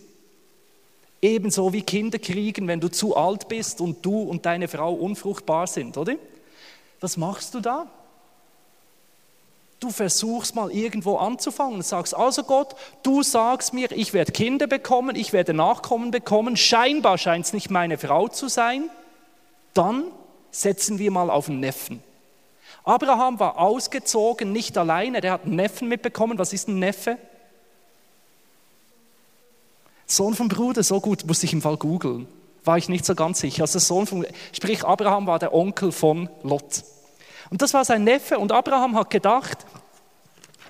Ebenso 1.23 1.73
wie 1.73 1.81
Kinder 1.81 2.19
kriegen, 2.19 2.69
wenn 2.69 2.81
du 2.81 2.89
zu 2.89 3.17
alt 3.17 3.49
bist 3.49 3.81
und 3.81 4.05
du 4.05 4.25
und 4.25 4.45
deine 4.45 4.69
Frau 4.69 4.93
unfruchtbar 4.93 5.67
sind, 5.69 5.97
oder? 5.97 6.17
Was 7.01 7.17
machst 7.17 7.55
du 7.55 7.61
da? 7.61 7.91
Du 9.87 9.93
versuchst 9.93 10.57
mal 10.57 10.73
irgendwo 10.73 11.15
anzufangen 11.15 11.77
und 11.77 11.87
sagst, 11.87 12.13
also 12.13 12.43
Gott, 12.43 12.75
du 13.05 13.23
sagst 13.23 13.73
mir, 13.73 13.93
ich 13.93 14.13
werde 14.13 14.33
Kinder 14.33 14.67
bekommen, 14.67 15.15
ich 15.15 15.33
werde 15.33 15.55
Nachkommen 15.55 16.11
bekommen, 16.11 16.57
scheinbar 16.57 17.19
scheint 17.19 17.47
es 17.47 17.53
nicht 17.53 17.71
meine 17.71 17.97
Frau 17.97 18.27
zu 18.27 18.49
sein, 18.49 18.91
dann 19.75 20.07
setzen 20.51 20.99
wir 20.99 21.13
mal 21.13 21.31
auf 21.31 21.49
einen 21.49 21.61
Neffen. 21.61 22.03
Abraham 22.83 23.39
war 23.39 23.61
ausgezogen, 23.61 24.51
nicht 24.51 24.77
alleine, 24.77 25.21
der 25.21 25.31
hat 25.31 25.45
einen 25.45 25.55
Neffen 25.55 25.87
mitbekommen. 25.87 26.37
Was 26.37 26.53
ist 26.53 26.67
ein 26.67 26.81
Neffe? 26.81 27.17
Sohn 30.05 30.35
vom 30.35 30.49
Bruder, 30.49 30.83
so 30.83 31.01
gut, 31.01 31.25
musste 31.27 31.47
ich 31.47 31.53
im 31.53 31.63
Fall 31.63 31.77
googeln. 31.77 32.27
War 32.65 32.77
ich 32.77 32.89
nicht 32.89 33.05
so 33.05 33.15
ganz 33.15 33.39
sicher. 33.39 33.63
Also 33.63 33.79
Sohn 33.79 34.09
von, 34.09 34.27
sprich, 34.51 34.83
Abraham 34.83 35.29
war 35.29 35.39
der 35.39 35.55
Onkel 35.55 35.93
von 35.93 36.29
Lot. 36.43 36.83
Und 37.51 37.63
das 37.63 37.73
war 37.73 37.85
sein 37.85 38.03
Neffe 38.03 38.39
und 38.39 38.51
Abraham 38.51 38.97
hat 38.97 39.11
gedacht, 39.11 39.65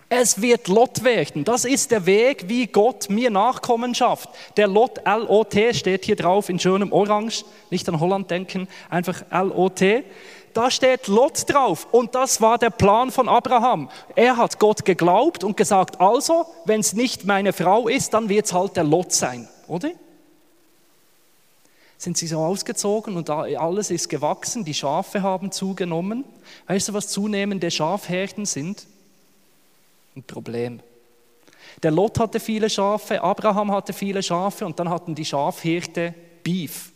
es 0.09 0.41
wird 0.41 0.69
Lot 0.69 1.03
werden. 1.03 1.45
Das 1.45 1.65
ist 1.65 1.91
der 1.91 2.07
Weg, 2.07 2.49
wie 2.49 2.67
Gott 2.67 3.11
mir 3.11 3.31
Nachkommen 3.31 3.95
schafft. 3.95 4.31
Der 4.57 4.69
Lot, 4.69 5.01
L-O-T, 5.05 5.75
steht 5.75 6.05
hier 6.05 6.17
drauf 6.17 6.49
in 6.49 6.61
schönem 6.61 6.93
Orange. 6.93 7.45
Nicht 7.71 7.89
an 7.89 7.99
Holland 7.99 8.31
denken, 8.31 8.69
einfach 8.89 9.25
L-O-T. 9.31 10.05
Da 10.55 10.71
steht 10.71 11.09
Lot 11.09 11.53
drauf 11.53 11.89
und 11.91 12.15
das 12.15 12.41
war 12.41 12.57
der 12.57 12.71
Plan 12.71 13.11
von 13.11 13.29
Abraham. 13.29 13.91
Er 14.15 14.37
hat 14.37 14.59
Gott 14.59 14.85
geglaubt 14.85 15.45
und 15.45 15.57
gesagt, 15.57 16.01
also, 16.01 16.47
wenn 16.65 16.81
es 16.81 16.95
nicht 16.95 17.27
meine 17.27 17.53
Frau 17.53 17.89
ist, 17.89 18.15
dann 18.15 18.29
wird 18.29 18.47
es 18.47 18.53
halt 18.55 18.77
der 18.77 18.85
Lot 18.85 19.13
sein, 19.13 19.49
oder? 19.67 19.91
sind 21.99 22.19
sie 22.19 22.27
so 22.27 22.41
ausgezogen 22.41 23.17
und 23.17 23.31
alles 23.31 23.91
ist 23.91 24.11
gewachsen, 24.11 24.67
die 24.67 24.75
Schafe 24.75 25.23
haben 25.23 25.51
zugenommen. 25.51 26.25
Weißt 26.67 26.89
du, 26.89 26.93
was 26.93 27.09
zunehmende 27.09 27.71
Schafherden 27.71 28.45
sind? 28.45 28.87
Ein 30.17 30.23
Problem. 30.23 30.81
Der 31.83 31.91
Lot 31.91 32.19
hatte 32.19 32.41
viele 32.41 32.71
Schafe, 32.71 33.23
Abraham 33.23 33.71
hatte 33.71 33.93
viele 33.93 34.23
Schafe 34.23 34.65
und 34.65 34.81
dann 34.81 34.89
hatten 34.89 35.15
die 35.15 35.27
Schafhirte 35.27 36.15
Beef. 36.43 36.93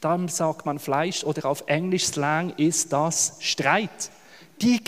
Dann 0.00 0.28
sagt 0.28 0.66
man 0.66 0.80
Fleisch 0.80 1.22
oder 1.22 1.48
auf 1.48 1.64
Englisch 1.66 2.06
Slang 2.06 2.50
ist 2.56 2.92
das 2.92 3.36
Streit. 3.40 4.10
Die 4.60 4.78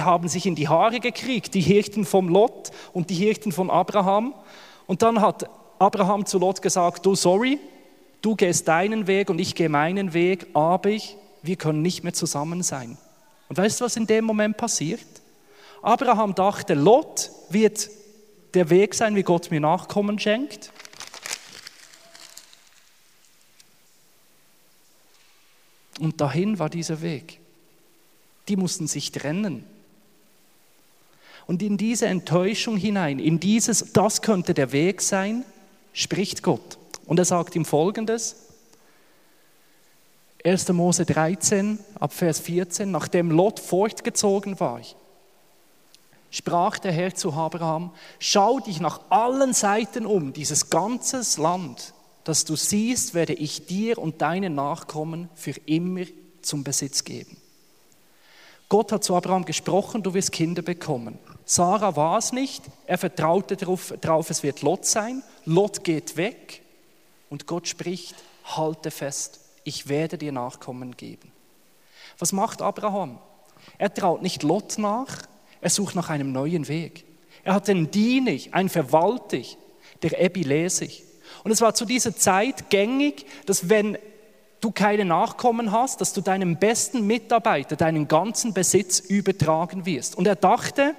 haben 0.00 0.28
sich 0.28 0.46
in 0.46 0.54
die 0.54 0.68
Haare 0.68 1.00
gekriegt, 1.00 1.52
die 1.52 1.60
Hirten 1.60 2.06
vom 2.06 2.30
Lot 2.30 2.70
und 2.94 3.10
die 3.10 3.14
Hirten 3.14 3.52
von 3.52 3.68
Abraham. 3.68 4.32
Und 4.86 5.02
dann 5.02 5.20
hat 5.20 5.50
Abraham 5.78 6.24
zu 6.24 6.38
Lot 6.38 6.62
gesagt, 6.62 7.04
du 7.04 7.14
sorry, 7.14 7.58
du 8.22 8.36
gehst 8.36 8.66
deinen 8.68 9.06
Weg 9.06 9.28
und 9.28 9.38
ich 9.38 9.54
gehe 9.54 9.68
meinen 9.68 10.14
Weg, 10.14 10.46
aber 10.54 10.88
ich, 10.88 11.18
wir 11.42 11.56
können 11.56 11.82
nicht 11.82 12.04
mehr 12.04 12.14
zusammen 12.14 12.62
sein. 12.62 12.96
Und 13.50 13.58
weißt 13.58 13.80
du, 13.80 13.84
was 13.84 13.96
in 13.96 14.06
dem 14.06 14.24
Moment 14.24 14.56
passiert? 14.56 15.17
Abraham 15.82 16.34
dachte, 16.34 16.74
Lot 16.74 17.30
wird 17.50 17.88
der 18.54 18.70
Weg 18.70 18.94
sein, 18.94 19.14
wie 19.14 19.22
Gott 19.22 19.50
mir 19.50 19.60
Nachkommen 19.60 20.18
schenkt. 20.18 20.72
Und 26.00 26.20
dahin 26.20 26.58
war 26.58 26.70
dieser 26.70 27.02
Weg. 27.02 27.40
Die 28.48 28.56
mussten 28.56 28.86
sich 28.86 29.12
trennen. 29.12 29.64
Und 31.46 31.62
in 31.62 31.76
diese 31.76 32.06
Enttäuschung 32.06 32.76
hinein, 32.76 33.18
in 33.18 33.40
dieses, 33.40 33.92
das 33.92 34.22
könnte 34.22 34.54
der 34.54 34.72
Weg 34.72 35.00
sein, 35.00 35.44
spricht 35.92 36.42
Gott. 36.42 36.78
Und 37.06 37.18
er 37.18 37.24
sagt 37.24 37.56
ihm 37.56 37.64
folgendes, 37.64 38.36
1. 40.44 40.68
Mose 40.68 41.04
13, 41.04 41.78
ab 41.98 42.12
Vers 42.12 42.40
14, 42.40 42.90
nachdem 42.90 43.30
Lot 43.30 43.58
fortgezogen 43.58 44.60
war, 44.60 44.80
sprach 46.30 46.78
der 46.78 46.92
Herr 46.92 47.14
zu 47.14 47.32
Abraham, 47.32 47.90
schau 48.18 48.60
dich 48.60 48.80
nach 48.80 49.00
allen 49.10 49.52
Seiten 49.54 50.06
um, 50.06 50.32
dieses 50.32 50.70
ganze 50.70 51.22
Land, 51.40 51.94
das 52.24 52.44
du 52.44 52.56
siehst, 52.56 53.14
werde 53.14 53.32
ich 53.32 53.66
dir 53.66 53.98
und 53.98 54.20
deinen 54.20 54.54
Nachkommen 54.54 55.28
für 55.34 55.54
immer 55.66 56.04
zum 56.42 56.64
Besitz 56.64 57.04
geben. 57.04 57.36
Gott 58.68 58.92
hat 58.92 59.02
zu 59.02 59.16
Abraham 59.16 59.46
gesprochen, 59.46 60.02
du 60.02 60.12
wirst 60.12 60.32
Kinder 60.32 60.60
bekommen. 60.60 61.18
Sarah 61.46 61.96
war 61.96 62.18
es 62.18 62.32
nicht, 62.32 62.62
er 62.86 62.98
vertraute 62.98 63.56
darauf, 63.56 64.30
es 64.30 64.42
wird 64.42 64.60
Lot 64.60 64.84
sein. 64.84 65.22
Lot 65.46 65.84
geht 65.84 66.18
weg 66.18 66.62
und 67.30 67.46
Gott 67.46 67.66
spricht, 67.66 68.14
halte 68.44 68.90
fest, 68.90 69.40
ich 69.64 69.88
werde 69.88 70.18
dir 70.18 70.32
Nachkommen 70.32 70.96
geben. 70.96 71.32
Was 72.18 72.32
macht 72.32 72.60
Abraham? 72.60 73.18
Er 73.78 73.92
traut 73.92 74.20
nicht 74.20 74.42
Lot 74.42 74.76
nach, 74.76 75.22
er 75.60 75.70
sucht 75.70 75.94
nach 75.94 76.10
einem 76.10 76.32
neuen 76.32 76.68
Weg. 76.68 77.04
Er 77.44 77.54
hat 77.54 77.68
den 77.68 77.90
Dienig, 77.90 78.50
ein 78.52 78.68
Verwalter, 78.68 79.42
der 80.02 80.20
Ebilesig. 80.20 81.04
Und 81.44 81.50
es 81.50 81.60
war 81.60 81.74
zu 81.74 81.84
dieser 81.84 82.16
Zeit 82.16 82.70
gängig, 82.70 83.26
dass 83.46 83.68
wenn 83.68 83.98
du 84.60 84.70
keine 84.70 85.04
Nachkommen 85.04 85.72
hast, 85.72 86.00
dass 86.00 86.12
du 86.12 86.20
deinem 86.20 86.56
besten 86.56 87.06
Mitarbeiter 87.06 87.76
deinen 87.76 88.08
ganzen 88.08 88.52
Besitz 88.52 88.98
übertragen 89.00 89.86
wirst. 89.86 90.16
Und 90.16 90.26
er 90.26 90.36
dachte, 90.36 90.94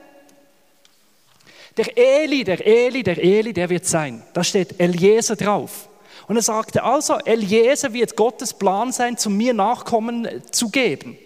der 1.77 1.97
Eli, 1.97 2.43
der 2.43 2.65
Eli, 2.65 3.03
der 3.03 3.21
Eli, 3.23 3.53
der 3.53 3.69
wird 3.69 3.85
sein. 3.85 4.23
Da 4.33 4.43
steht 4.43 4.79
Eliezer 4.79 5.35
drauf. 5.35 5.87
Und 6.27 6.35
er 6.35 6.41
sagte, 6.41 6.83
also 6.83 7.17
Eliezer 7.25 7.93
wird 7.93 8.15
Gottes 8.15 8.53
Plan 8.53 8.91
sein, 8.91 9.17
zu 9.17 9.29
mir 9.29 9.53
Nachkommen 9.53 10.27
zu 10.51 10.69
geben. 10.69 11.17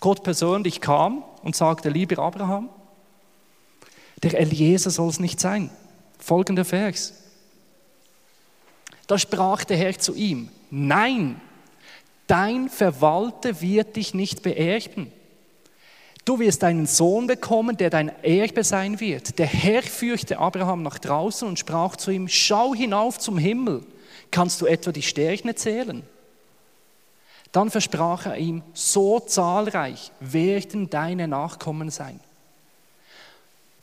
Gott 0.00 0.22
persönlich 0.22 0.80
kam 0.80 1.24
und 1.42 1.56
sagte, 1.56 1.88
lieber 1.88 2.22
Abraham, 2.22 2.68
der 4.22 4.38
Eliezer 4.40 4.90
soll 4.90 5.08
es 5.08 5.20
nicht 5.20 5.40
sein. 5.40 5.70
Folgender 6.18 6.64
Vers. 6.64 7.14
Da 9.06 9.18
sprach 9.18 9.64
der 9.64 9.76
Herr 9.76 9.98
zu 9.98 10.14
ihm, 10.14 10.48
nein, 10.70 11.40
dein 12.26 12.68
Verwalter 12.68 13.60
wird 13.60 13.96
dich 13.96 14.14
nicht 14.14 14.42
beerben. 14.42 15.12
Du 16.24 16.40
wirst 16.40 16.64
einen 16.64 16.86
Sohn 16.86 17.28
bekommen, 17.28 17.76
der 17.76 17.88
dein 17.88 18.08
Erbe 18.24 18.64
sein 18.64 18.98
wird. 18.98 19.38
Der 19.38 19.46
Herr 19.46 19.82
führte 19.82 20.38
Abraham 20.38 20.82
nach 20.82 20.98
draußen 20.98 21.46
und 21.46 21.58
sprach 21.58 21.94
zu 21.94 22.10
ihm, 22.10 22.26
schau 22.26 22.74
hinauf 22.74 23.20
zum 23.20 23.38
Himmel. 23.38 23.84
Kannst 24.32 24.60
du 24.60 24.66
etwa 24.66 24.90
die 24.90 25.02
Sterne 25.02 25.54
zählen? 25.54 26.02
Dann 27.52 27.70
versprach 27.70 28.26
er 28.26 28.36
ihm, 28.36 28.62
so 28.74 29.20
zahlreich 29.20 30.10
werden 30.20 30.90
deine 30.90 31.28
Nachkommen 31.28 31.90
sein. 31.90 32.20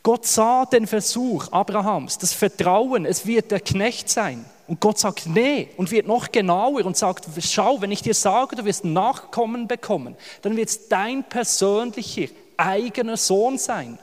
Gott 0.03 0.25
sah 0.25 0.65
den 0.65 0.85
Versuch 0.85 1.47
Abrahams, 1.51 2.17
das 2.17 2.33
Vertrauen, 2.33 3.05
es 3.05 3.25
wird 3.25 3.51
der 3.51 3.61
Knecht 3.61 4.09
sein. 4.09 4.43
Und 4.67 4.81
Gott 4.81 4.99
sagt, 4.99 5.27
nee, 5.27 5.69
und 5.77 5.91
wird 5.91 6.07
noch 6.07 6.31
genauer 6.31 6.85
und 6.85 6.97
sagt, 6.97 7.25
schau, 7.39 7.79
wenn 7.81 7.91
ich 7.91 8.01
dir 8.01 8.13
sage, 8.13 8.57
du 8.57 8.65
wirst 8.65 8.83
Nachkommen 8.83 9.67
bekommen, 9.67 10.15
dann 10.41 10.57
wird 10.57 10.69
es 10.69 10.89
dein 10.89 11.23
persönlicher, 11.23 12.27
eigener 12.57 13.17
Sohn 13.17 13.57
sein. 13.57 13.97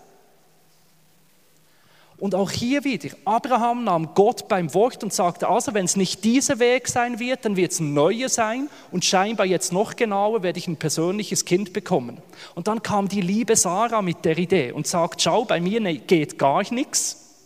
Und 2.20 2.34
auch 2.34 2.50
hier 2.50 2.84
wieder, 2.84 3.08
Abraham 3.24 3.84
nahm 3.84 4.14
Gott 4.14 4.46
beim 4.46 4.74
Wort 4.74 5.02
und 5.02 5.12
sagte, 5.12 5.48
also 5.48 5.72
wenn 5.72 5.86
es 5.86 5.96
nicht 5.96 6.22
dieser 6.22 6.58
Weg 6.58 6.86
sein 6.86 7.18
wird, 7.18 7.46
dann 7.46 7.56
wird 7.56 7.72
es 7.72 7.80
ein 7.80 7.94
neuer 7.94 8.28
sein 8.28 8.68
und 8.92 9.06
scheinbar 9.06 9.46
jetzt 9.46 9.72
noch 9.72 9.96
genauer 9.96 10.42
werde 10.42 10.58
ich 10.58 10.68
ein 10.68 10.76
persönliches 10.76 11.46
Kind 11.46 11.72
bekommen. 11.72 12.20
Und 12.54 12.68
dann 12.68 12.82
kam 12.82 13.08
die 13.08 13.22
liebe 13.22 13.56
Sarah 13.56 14.02
mit 14.02 14.26
der 14.26 14.36
Idee 14.36 14.72
und 14.72 14.86
sagt, 14.86 15.22
schau, 15.22 15.46
bei 15.46 15.60
mir 15.60 15.80
ne, 15.80 15.96
geht 15.96 16.38
gar 16.38 16.62
nichts. 16.72 17.38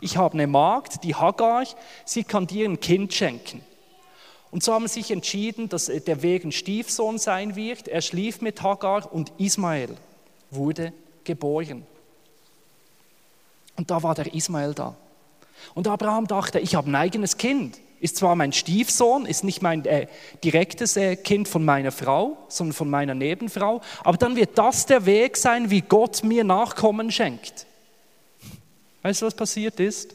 Ich 0.00 0.16
habe 0.16 0.34
eine 0.34 0.46
Magd, 0.46 1.02
die 1.02 1.16
Hagar, 1.16 1.64
sie 2.04 2.22
kann 2.22 2.46
dir 2.46 2.68
ein 2.68 2.78
Kind 2.78 3.12
schenken. 3.12 3.62
Und 4.52 4.62
so 4.62 4.72
haben 4.72 4.86
sie 4.86 5.00
sich 5.00 5.10
entschieden, 5.10 5.68
dass 5.68 5.86
der 5.86 6.22
Weg 6.22 6.44
ein 6.44 6.52
Stiefsohn 6.52 7.18
sein 7.18 7.56
wird. 7.56 7.88
Er 7.88 8.00
schlief 8.00 8.40
mit 8.40 8.62
Hagar 8.62 9.12
und 9.12 9.32
Ismael 9.38 9.96
wurde 10.52 10.92
geboren. 11.24 11.84
Und 13.76 13.90
da 13.90 14.02
war 14.02 14.14
der 14.14 14.34
Ismael 14.34 14.74
da. 14.74 14.94
Und 15.74 15.88
Abraham 15.88 16.26
dachte, 16.26 16.60
ich 16.60 16.74
habe 16.74 16.90
ein 16.90 16.94
eigenes 16.94 17.36
Kind. 17.36 17.78
Ist 18.00 18.16
zwar 18.16 18.36
mein 18.36 18.52
Stiefsohn, 18.52 19.24
ist 19.24 19.44
nicht 19.44 19.62
mein 19.62 19.84
äh, 19.86 20.08
direktes 20.42 20.96
äh, 20.96 21.16
Kind 21.16 21.48
von 21.48 21.64
meiner 21.64 21.90
Frau, 21.90 22.36
sondern 22.48 22.74
von 22.74 22.90
meiner 22.90 23.14
Nebenfrau, 23.14 23.80
aber 24.02 24.18
dann 24.18 24.36
wird 24.36 24.58
das 24.58 24.84
der 24.84 25.06
Weg 25.06 25.38
sein, 25.38 25.70
wie 25.70 25.80
Gott 25.80 26.22
mir 26.22 26.44
Nachkommen 26.44 27.10
schenkt. 27.10 27.66
Weißt 29.00 29.22
du, 29.22 29.26
was 29.26 29.34
passiert 29.34 29.80
ist? 29.80 30.14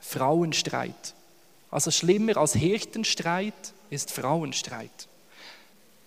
Frauenstreit. 0.00 1.14
Also 1.70 1.90
schlimmer 1.90 2.38
als 2.38 2.54
Hirtenstreit 2.54 3.74
ist 3.90 4.10
Frauenstreit. 4.10 5.08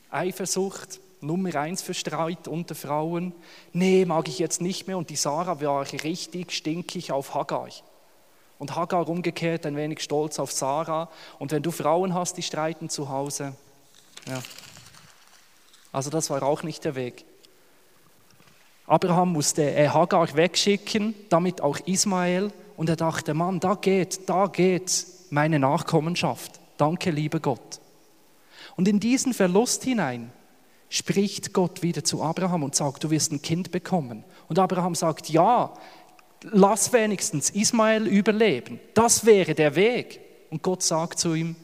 Eifersucht, 0.10 1.00
Nummer 1.24 1.56
eins 1.56 1.82
für 1.82 1.94
Streit 1.94 2.48
unter 2.48 2.75
Frauen. 2.75 3.34
Nee, 3.72 4.06
mag 4.06 4.27
ich 4.27 4.39
jetzt 4.39 4.62
nicht 4.62 4.88
mehr. 4.88 4.98
Und 4.98 5.10
die 5.10 5.15
Sarah 5.15 5.62
war 5.62 5.92
richtig 5.92 6.51
stinkig 6.51 7.12
auf 7.12 7.34
Hagar. 7.34 7.70
Und 8.60 8.75
Hagar 8.75 9.08
umgekehrt 9.10 9.65
ein 9.65 9.75
wenig 9.75 10.01
stolz 10.01 10.39
auf 10.39 10.51
Sarah. 10.51 11.10
Und 11.39 11.51
wenn 11.51 11.63
du 11.63 11.72
Frauen 11.72 12.13
hast, 12.13 12.38
die 12.38 12.44
streiten 12.44 12.89
zu 12.89 13.10
Hause, 13.10 13.56
ja. 14.27 14.42
Also 15.92 16.10
das 16.10 16.30
war 16.30 16.42
auch 16.44 16.63
nicht 16.63 16.86
der 16.86 16.96
Weg. 16.96 17.25
Abraham 18.88 19.32
musste 19.32 19.63
äh, 19.63 19.89
Hagar 19.89 20.36
wegschicken, 20.36 21.13
damit 21.30 21.62
auch 21.62 21.80
Ismael. 21.86 22.51
Und 22.75 22.89
er 22.89 22.96
dachte, 22.96 23.34
Mann, 23.34 23.60
da 23.60 23.75
geht, 23.75 24.27
da 24.27 24.48
geht 24.48 25.06
meine 25.30 25.60
Nachkommenschaft. 25.60 26.60
Danke, 26.77 27.12
lieber 27.12 27.39
Gott. 27.39 27.80
Und 28.75 28.88
in 28.88 29.00
diesen 29.00 29.34
Verlust 29.34 29.84
hinein 29.84 30.32
spricht 30.94 31.54
Gott 31.54 31.82
wieder 31.82 32.04
zu 32.04 32.22
Abraham 32.22 32.62
und 32.62 32.76
sagt, 32.76 33.04
du 33.04 33.10
wirst 33.10 33.32
ein 33.32 33.42
Kind 33.42 33.72
bekommen. 33.72 34.24
Und 34.48 34.60
Abraham 34.60 34.94
sagt, 34.94 35.28
ja, 35.28 35.74
lass 36.44 36.94
wenigstens 36.94 37.50
Ismael 37.50 38.06
überleben. 38.06 38.80
Das 38.94 39.26
wäre 39.26 39.56
der 39.56 39.76
Weg. 39.76 40.20
Und 40.52 40.62
Gott 40.62 40.84
sagt 40.84 41.18
zu 41.18 41.34
ihm, 41.34 41.56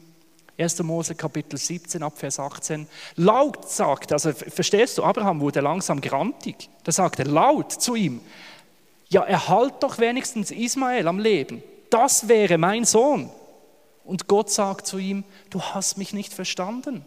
1. 0.58 0.82
Mose 0.82 1.14
Kapitel 1.14 1.60
17 1.60 2.02
ab 2.02 2.18
Vers 2.18 2.40
18, 2.40 2.88
laut 3.14 3.70
sagt, 3.70 4.12
also 4.12 4.32
verstehst 4.32 4.98
du, 4.98 5.04
Abraham 5.04 5.40
wurde 5.40 5.60
langsam 5.60 6.00
grantig. 6.00 6.68
Da 6.82 6.90
sagt 6.90 7.20
er 7.20 7.26
laut 7.26 7.70
zu 7.70 7.94
ihm, 7.94 8.20
ja, 9.10 9.22
erhalt 9.22 9.74
doch 9.78 9.98
wenigstens 10.00 10.50
Ismael 10.50 11.06
am 11.06 11.20
Leben. 11.20 11.62
Das 11.88 12.26
wäre 12.26 12.58
mein 12.58 12.84
Sohn. 12.84 13.30
Und 14.02 14.26
Gott 14.26 14.50
sagt 14.50 14.88
zu 14.88 14.98
ihm, 14.98 15.22
du 15.50 15.62
hast 15.62 15.98
mich 15.98 16.12
nicht 16.12 16.34
verstanden. 16.34 17.06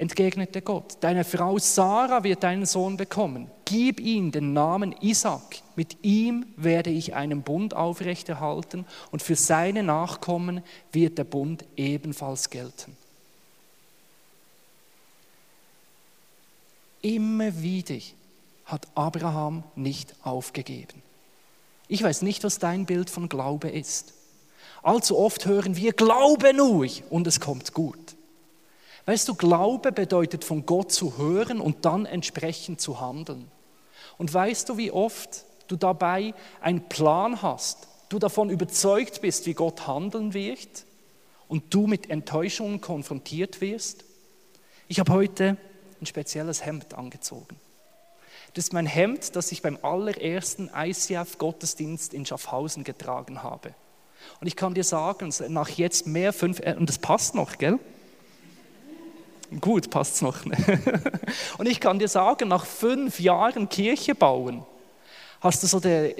Entgegnete 0.00 0.62
Gott, 0.62 0.96
deine 1.00 1.24
Frau 1.24 1.58
Sarah 1.58 2.24
wird 2.24 2.42
deinen 2.42 2.64
Sohn 2.64 2.96
bekommen. 2.96 3.50
Gib 3.66 4.00
ihm 4.00 4.32
den 4.32 4.54
Namen 4.54 4.94
Isaac. 5.02 5.60
Mit 5.76 5.98
ihm 6.00 6.46
werde 6.56 6.88
ich 6.88 7.14
einen 7.14 7.42
Bund 7.42 7.76
aufrechterhalten 7.76 8.86
und 9.10 9.20
für 9.20 9.36
seine 9.36 9.82
Nachkommen 9.82 10.62
wird 10.90 11.18
der 11.18 11.24
Bund 11.24 11.66
ebenfalls 11.76 12.48
gelten. 12.48 12.96
Immer 17.02 17.60
wieder 17.60 18.02
hat 18.64 18.88
Abraham 18.94 19.64
nicht 19.76 20.14
aufgegeben. 20.22 21.02
Ich 21.88 22.02
weiß 22.02 22.22
nicht, 22.22 22.42
was 22.42 22.58
dein 22.58 22.86
Bild 22.86 23.10
von 23.10 23.28
Glaube 23.28 23.68
ist. 23.68 24.14
Allzu 24.82 25.18
oft 25.18 25.44
hören 25.44 25.76
wir, 25.76 25.92
glaube 25.92 26.54
nur 26.54 26.88
und 27.10 27.26
es 27.26 27.38
kommt 27.38 27.74
gut. 27.74 28.16
Weißt 29.06 29.28
du, 29.28 29.34
Glaube 29.34 29.92
bedeutet 29.92 30.44
von 30.44 30.66
Gott 30.66 30.92
zu 30.92 31.18
hören 31.18 31.60
und 31.60 31.84
dann 31.84 32.06
entsprechend 32.06 32.80
zu 32.80 33.00
handeln. 33.00 33.50
Und 34.18 34.32
weißt 34.32 34.68
du, 34.68 34.76
wie 34.76 34.90
oft 34.90 35.44
du 35.68 35.76
dabei 35.76 36.34
einen 36.60 36.88
Plan 36.88 37.42
hast, 37.42 37.88
du 38.08 38.18
davon 38.18 38.50
überzeugt 38.50 39.22
bist, 39.22 39.46
wie 39.46 39.54
Gott 39.54 39.86
handeln 39.86 40.34
wird 40.34 40.84
und 41.48 41.72
du 41.72 41.86
mit 41.86 42.10
Enttäuschungen 42.10 42.80
konfrontiert 42.80 43.60
wirst? 43.60 44.04
Ich 44.88 44.98
habe 44.98 45.12
heute 45.12 45.56
ein 46.00 46.06
spezielles 46.06 46.64
Hemd 46.64 46.94
angezogen. 46.94 47.56
Das 48.54 48.64
ist 48.64 48.72
mein 48.72 48.86
Hemd, 48.86 49.36
das 49.36 49.52
ich 49.52 49.62
beim 49.62 49.78
allerersten 49.82 50.70
ICF-Gottesdienst 50.74 52.12
in 52.12 52.26
Schaffhausen 52.26 52.82
getragen 52.82 53.42
habe. 53.42 53.74
Und 54.40 54.46
ich 54.46 54.56
kann 54.56 54.74
dir 54.74 54.84
sagen, 54.84 55.32
nach 55.48 55.68
jetzt 55.68 56.06
mehr 56.06 56.32
fünf, 56.32 56.60
äh, 56.60 56.74
und 56.76 56.88
das 56.88 56.98
passt 56.98 57.34
noch, 57.34 57.58
gell? 57.58 57.78
Gut, 59.58 59.90
passt 59.90 60.16
es 60.16 60.22
noch. 60.22 60.44
und 61.58 61.66
ich 61.66 61.80
kann 61.80 61.98
dir 61.98 62.08
sagen, 62.08 62.48
nach 62.48 62.64
fünf 62.64 63.18
Jahren 63.18 63.68
Kirche 63.68 64.14
bauen, 64.14 64.62
hast 65.40 65.62
du 65.62 65.66
so 65.66 65.80
der, 65.80 66.14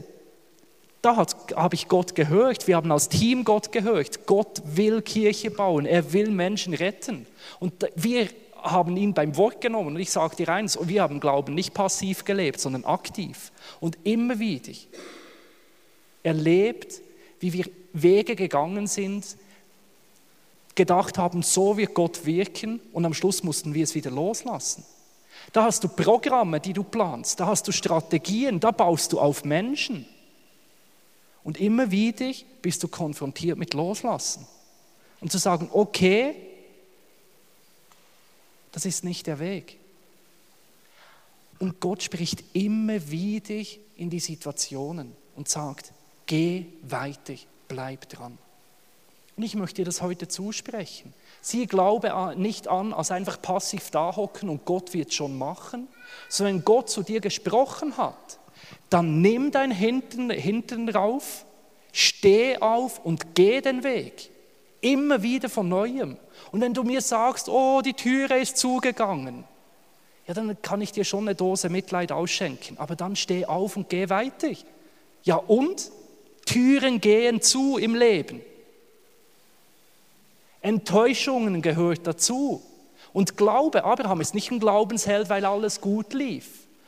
da 1.03 1.17
habe 1.17 1.75
ich 1.75 1.89
Gott 1.89 2.15
gehört, 2.15 2.67
wir 2.67 2.77
haben 2.77 2.91
als 2.91 3.09
Team 3.09 3.45
Gott 3.45 3.73
gehört. 3.73 4.27
Gott 4.27 4.63
will 4.65 5.01
Kirche 5.01 5.51
bauen, 5.51 5.87
er 5.87 6.13
will 6.13 6.31
Menschen 6.31 6.75
retten. 6.75 7.27
Und 7.59 7.73
wir 7.95 8.29
haben 8.63 8.97
ihn 8.97 9.15
beim 9.15 9.37
Wort 9.37 9.61
genommen. 9.61 9.95
Und 9.95 10.01
ich 10.01 10.11
sage 10.11 10.37
dir 10.37 10.49
eins, 10.49 10.79
wir 10.83 11.03
haben 11.03 11.21
Glauben 11.21 11.55
nicht 11.55 11.73
passiv 11.73 12.25
gelebt, 12.25 12.61
sondern 12.61 12.85
aktiv. 12.85 13.53
Und 13.81 13.97
immer 14.05 14.39
wieder 14.39 14.73
erlebt, 16.23 17.01
wie 17.39 17.53
wir 17.53 17.65
Wege 17.93 18.37
gegangen 18.37 18.87
sind, 18.87 19.37
gedacht 20.81 21.19
haben, 21.19 21.43
so 21.43 21.77
wird 21.77 21.93
Gott 21.95 22.25
wirken 22.25 22.81
und 22.93 23.05
am 23.05 23.13
Schluss 23.13 23.43
mussten 23.43 23.75
wir 23.75 23.85
es 23.85 23.95
wieder 23.95 24.11
loslassen. 24.11 24.83
Da 25.53 25.65
hast 25.65 25.85
du 25.85 25.89
Programme, 25.89 26.59
die 26.59 26.73
du 26.73 26.83
planst, 26.83 27.39
da 27.39 27.47
hast 27.47 27.69
du 27.69 27.73
Strategien, 27.73 28.61
da 28.61 28.71
baust 28.71 29.13
du 29.13 29.21
auf 29.21 29.45
Menschen. 29.45 30.07
Und 31.45 31.61
immer 31.61 31.91
wieder 31.91 32.33
bist 32.63 32.83
du 32.83 32.89
konfrontiert 32.89 33.59
mit 33.59 33.75
Loslassen. 33.75 34.47
Und 35.21 35.31
zu 35.31 35.39
sagen, 35.39 35.69
okay, 35.73 36.35
das 38.73 38.87
ist 38.87 39.05
nicht 39.05 39.27
der 39.27 39.39
Weg. 39.39 39.79
Und 41.59 41.79
Gott 41.81 42.03
spricht 42.03 42.43
immer 42.55 43.11
wieder 43.11 43.63
in 43.97 44.09
die 44.09 44.21
Situationen 44.21 45.13
und 45.37 45.49
sagt, 45.49 45.93
geh 46.25 46.65
weiter, 46.83 47.35
bleib 47.69 48.09
dran. 48.09 48.39
Und 49.41 49.47
ich 49.47 49.55
möchte 49.55 49.77
dir 49.77 49.87
das 49.87 50.03
heute 50.03 50.29
zusprechen. 50.29 51.15
Sieh 51.41 51.65
Glaube 51.65 52.35
nicht 52.37 52.69
an, 52.69 52.93
als 52.93 53.11
einfach 53.11 53.41
passiv 53.41 53.91
dahocken 53.91 54.51
und 54.51 54.67
Gott 54.67 54.93
wird 54.93 55.15
schon 55.15 55.39
machen, 55.39 55.89
sondern 56.29 56.57
wenn 56.57 56.65
Gott 56.67 56.91
zu 56.91 57.03
dir 57.03 57.23
gesprochen 57.23 57.97
hat, 57.97 58.39
dann 58.91 59.23
nimm 59.23 59.51
dein 59.51 59.71
Hinten, 59.71 60.29
Hinten 60.29 60.91
rauf, 60.91 61.47
steh 61.91 62.59
auf 62.59 63.03
und 63.03 63.35
geh 63.35 63.63
den 63.63 63.83
Weg. 63.83 64.29
Immer 64.83 65.23
wieder 65.23 65.49
von 65.49 65.71
neuem. 65.71 66.19
Und 66.53 66.61
wenn 66.61 66.75
du 66.75 66.83
mir 66.83 67.01
sagst, 67.01 67.49
oh, 67.49 67.81
die 67.81 67.95
Türe 67.95 68.41
ist 68.41 68.59
zugegangen, 68.59 69.45
ja, 70.27 70.35
dann 70.35 70.61
kann 70.61 70.83
ich 70.83 70.93
dir 70.93 71.05
schon 71.05 71.27
eine 71.27 71.35
Dose 71.35 71.71
Mitleid 71.71 72.13
ausschenken. 72.13 72.77
Aber 72.77 72.95
dann 72.95 73.17
steh 73.17 73.47
auf 73.47 73.75
und 73.79 73.89
geh 73.89 74.11
weiter. 74.11 74.51
Ja, 75.23 75.37
und? 75.37 75.91
Türen 76.45 77.01
gehen 77.01 77.41
zu 77.41 77.79
im 77.79 77.95
Leben. 77.95 78.43
Enttäuschungen 80.61 81.63
gehört 81.63 82.07
dazu. 82.07 82.63
Und 83.13 83.37
Glaube, 83.37 83.85
Abraham 83.85 84.21
ist 84.21 84.35
nicht 84.35 84.51
ein 84.51 84.61
Glaubensheld, 84.61 85.29
weil 85.29 85.45
alles 85.45 85.81
gut 85.81 86.13
lief, 86.13 86.47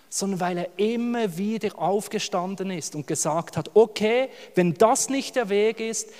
sondern 0.08 0.40
weil 0.40 0.58
er 0.58 0.68
immer 0.76 1.36
wieder 1.36 1.78
aufgestanden 1.78 2.70
ist 2.70 2.94
und 2.94 3.06
gesagt 3.06 3.56
hat, 3.56 3.70
okay, 3.74 4.28
wenn 4.54 4.74
das 4.74 5.08
nicht 5.08 5.36
der 5.36 5.48
Weg 5.48 5.80
ist, 5.80 6.10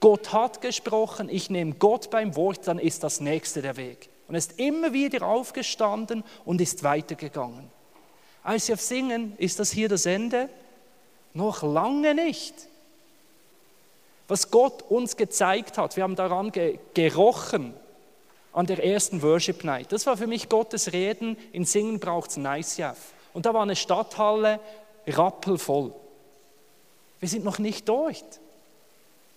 Gott 0.00 0.32
hat 0.32 0.60
gesprochen, 0.60 1.28
ich 1.28 1.50
nehme 1.50 1.74
Gott 1.74 2.10
beim 2.10 2.36
Wort, 2.36 2.68
dann 2.68 2.78
ist 2.78 3.02
das 3.02 3.20
nächste 3.20 3.62
der 3.62 3.76
Weg. 3.76 4.08
Und 4.28 4.34
er 4.34 4.38
ist 4.38 4.60
immer 4.60 4.92
wieder 4.92 5.26
aufgestanden 5.26 6.22
und 6.44 6.60
ist 6.60 6.84
weitergegangen. 6.84 7.68
Als 8.44 8.68
wir 8.68 8.76
singen, 8.76 9.32
ist 9.38 9.58
das 9.58 9.72
hier 9.72 9.88
das 9.88 10.06
Ende? 10.06 10.48
Noch 11.34 11.62
lange 11.62 12.14
nicht 12.14 12.54
was 14.28 14.50
Gott 14.50 14.82
uns 14.82 15.16
gezeigt 15.16 15.78
hat. 15.78 15.96
Wir 15.96 16.04
haben 16.04 16.16
daran 16.16 16.52
ge 16.52 16.78
gerochen 16.94 17.74
an 18.52 18.66
der 18.66 18.84
ersten 18.84 19.22
Worship 19.22 19.64
Night. 19.64 19.90
Das 19.90 20.06
war 20.06 20.16
für 20.16 20.26
mich 20.26 20.48
Gottes 20.48 20.92
Reden. 20.92 21.36
In 21.52 21.64
Singen 21.64 21.98
braucht 21.98 22.30
es 22.30 22.36
ein 22.36 22.46
ICF. 22.46 22.98
Und 23.32 23.46
da 23.46 23.54
war 23.54 23.62
eine 23.62 23.76
Stadthalle 23.76 24.60
rappelvoll. 25.06 25.92
Wir 27.20 27.28
sind 27.28 27.44
noch 27.44 27.58
nicht 27.58 27.88
dort, 27.88 28.40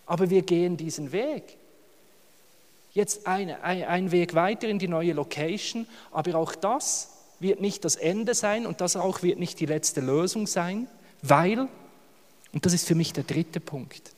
aber 0.06 0.30
wir 0.30 0.41
gehen 0.41 0.77
diesen 0.77 1.12
Weg. 1.12 1.58
Jetzt 2.93 3.25
ein, 3.25 3.49
ein, 3.62 3.84
ein 3.84 4.12
Weg 4.12 4.36
weiter 4.36 4.67
in 4.67 4.77
die 4.77 4.88
neue 4.88 5.13
Location, 5.13 5.88
aber 6.12 6.36
auch 6.36 6.54
das 6.54 7.12
wird 7.39 7.62
nicht 7.62 7.86
das 7.86 7.95
Ende 7.95 8.36
sein 8.36 8.65
und 8.65 8.82
das 8.82 8.95
auch 8.95 9.23
wird 9.23 9.39
nicht 9.39 9.60
die 9.60 9.65
letzte 9.65 10.01
Lösung 10.01 10.45
sein, 10.45 10.88
weil, 11.21 11.67
und 12.54 12.65
das 12.65 12.73
ist 12.73 12.88
für 12.88 12.95
mich 12.95 13.13
der 13.13 13.23
dritte 13.23 13.60
Punkt, 13.60 14.11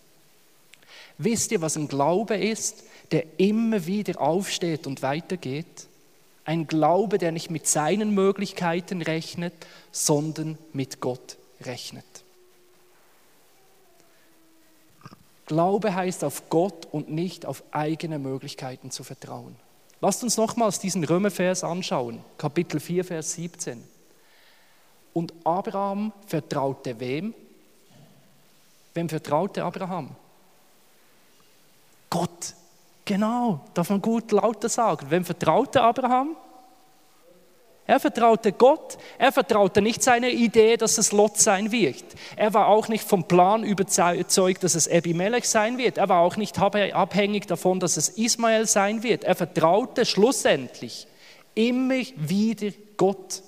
Wisst 1.18 1.52
ihr, 1.52 1.62
was 1.62 1.76
ein 1.78 1.88
Glaube 1.88 2.36
ist, 2.36 2.84
der 3.12 3.40
immer 3.40 3.86
wieder 3.86 4.20
aufsteht 4.20 4.88
und 4.88 5.02
weitergeht? 5.02 5.88
Ein 6.46 6.68
Glaube, 6.68 7.18
der 7.18 7.32
nicht 7.32 7.50
mit 7.50 7.68
seinen 7.68 8.14
Möglichkeiten 8.14 9.02
rechnet, 9.02 9.54
sondern 9.92 10.58
mit 10.74 11.00
Gott 11.00 11.38
rechnet. 11.62 12.06
Glaube 15.46 15.94
heißt 15.94 16.24
auf 16.24 16.50
Gott 16.50 16.88
und 16.92 17.12
nicht 17.12 17.46
auf 17.46 17.64
eigene 17.72 18.18
Möglichkeiten 18.18 18.92
zu 18.92 19.04
vertrauen. 19.04 19.56
Lasst 20.02 20.24
uns 20.24 20.36
nochmals 20.36 20.80
diesen 20.80 21.04
Römervers 21.04 21.64
anschauen, 21.64 22.20
Kapitel 22.38 22.80
4, 22.80 23.06
Vers 23.06 23.34
17. 23.34 23.82
Und 25.14 25.34
Abraham 25.44 26.12
vertraute 26.28 27.00
wem? 27.00 27.34
Wem 28.94 29.10
vertraute 29.10 29.64
Abraham? 29.64 30.16
Gott. 32.14 32.54
Genau, 33.06 33.62
darf 33.74 33.90
man 33.90 34.00
gut 34.00 34.32
lauter 34.32 34.70
sagen. 34.70 35.08
Wem 35.10 35.26
vertraute 35.26 35.82
Abraham? 35.82 36.36
Er 37.88 38.00
vertraute 38.00 38.52
Gott, 38.52 39.00
er 39.18 39.32
vertraute 39.32 39.82
nicht 39.82 40.04
seiner 40.04 40.30
Idee, 40.30 40.78
dass 40.78 41.00
es 41.00 41.12
Lot 41.12 41.38
sein 41.38 41.72
wird. 41.72 42.04
Er 42.36 42.54
war 42.54 42.68
auch 42.68 42.88
nicht 42.88 43.04
vom 43.04 43.28
Plan 43.28 43.64
überzeugt, 43.64 44.64
dass 44.64 44.76
es 44.76 44.88
Abimelech 44.88 45.50
sein 45.50 45.80
wird. 45.80 45.98
Er 45.98 46.08
war 46.08 46.20
auch 46.20 46.38
nicht 46.38 46.60
abhängig 46.60 47.48
davon, 47.48 47.80
dass 47.80 47.98
es 47.98 48.10
Ismael 48.10 48.68
sein 48.68 49.02
wird. 49.02 49.24
Er 49.24 49.34
vertraute 49.34 50.06
schlussendlich 50.06 51.08
immer 51.56 52.04
wieder 52.16 52.72
Gott. 52.96 53.42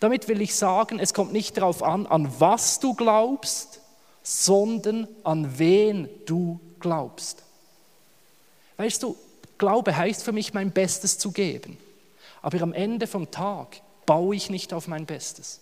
Damit 0.00 0.28
will 0.28 0.42
ich 0.42 0.54
sagen, 0.54 0.98
es 0.98 1.14
kommt 1.14 1.32
nicht 1.32 1.56
darauf 1.56 1.82
an, 1.82 2.06
an 2.06 2.30
was 2.38 2.78
du 2.78 2.92
glaubst, 2.92 3.80
sondern 4.22 5.08
an 5.24 5.58
wen 5.58 6.10
du 6.26 6.60
glaubst. 6.78 7.43
Weißt 8.76 9.02
du, 9.02 9.16
Glaube 9.56 9.96
heißt 9.96 10.24
für 10.24 10.32
mich, 10.32 10.52
mein 10.52 10.72
Bestes 10.72 11.18
zu 11.18 11.30
geben. 11.30 11.78
Aber 12.42 12.60
am 12.60 12.72
Ende 12.72 13.06
vom 13.06 13.30
Tag 13.30 13.80
baue 14.04 14.34
ich 14.34 14.50
nicht 14.50 14.74
auf 14.74 14.88
mein 14.88 15.06
Bestes. 15.06 15.60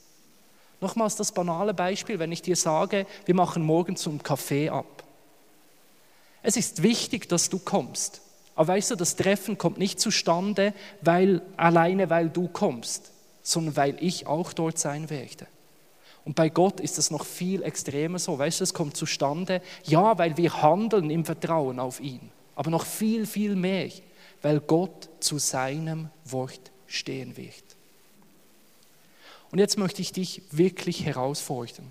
Nochmals 0.80 1.14
das 1.16 1.30
banale 1.30 1.74
Beispiel, 1.74 2.18
wenn 2.18 2.32
ich 2.32 2.42
dir 2.42 2.56
sage, 2.56 3.06
wir 3.24 3.34
machen 3.34 3.62
morgen 3.62 3.96
zum 3.96 4.22
Kaffee 4.22 4.68
ab. 4.68 5.04
Es 6.42 6.56
ist 6.56 6.82
wichtig, 6.82 7.28
dass 7.28 7.50
du 7.50 7.58
kommst. 7.58 8.20
Aber 8.54 8.68
weißt 8.68 8.90
du, 8.90 8.96
das 8.96 9.16
Treffen 9.16 9.58
kommt 9.58 9.78
nicht 9.78 10.00
zustande, 10.00 10.74
weil, 11.00 11.40
alleine 11.56 12.10
weil 12.10 12.28
du 12.28 12.48
kommst, 12.48 13.12
sondern 13.42 13.76
weil 13.76 13.96
ich 14.00 14.26
auch 14.26 14.52
dort 14.52 14.78
sein 14.78 15.08
werde. 15.08 15.46
Und 16.24 16.36
bei 16.36 16.48
Gott 16.48 16.80
ist 16.80 16.98
es 16.98 17.10
noch 17.10 17.24
viel 17.24 17.62
extremer 17.62 18.18
so. 18.18 18.38
Weißt 18.38 18.60
du, 18.60 18.64
es 18.64 18.74
kommt 18.74 18.96
zustande, 18.96 19.62
ja, 19.84 20.18
weil 20.18 20.36
wir 20.36 20.62
handeln 20.62 21.10
im 21.10 21.24
Vertrauen 21.24 21.78
auf 21.78 22.00
ihn, 22.00 22.30
aber 22.54 22.70
noch 22.70 22.86
viel, 22.86 23.26
viel 23.26 23.56
mehr, 23.56 23.90
weil 24.42 24.60
Gott 24.60 25.08
zu 25.20 25.38
seinem 25.38 26.10
Wort 26.24 26.70
stehen 26.86 27.36
wird. 27.36 27.64
Und 29.50 29.58
jetzt 29.58 29.78
möchte 29.78 30.02
ich 30.02 30.12
dich 30.12 30.42
wirklich 30.50 31.04
herausfordern. 31.04 31.90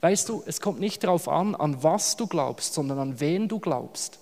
Weißt 0.00 0.28
du, 0.28 0.42
es 0.46 0.60
kommt 0.60 0.80
nicht 0.80 1.02
darauf 1.02 1.28
an, 1.28 1.54
an 1.54 1.82
was 1.82 2.16
du 2.16 2.26
glaubst, 2.26 2.74
sondern 2.74 2.98
an 2.98 3.20
wen 3.20 3.48
du 3.48 3.58
glaubst. 3.58 4.18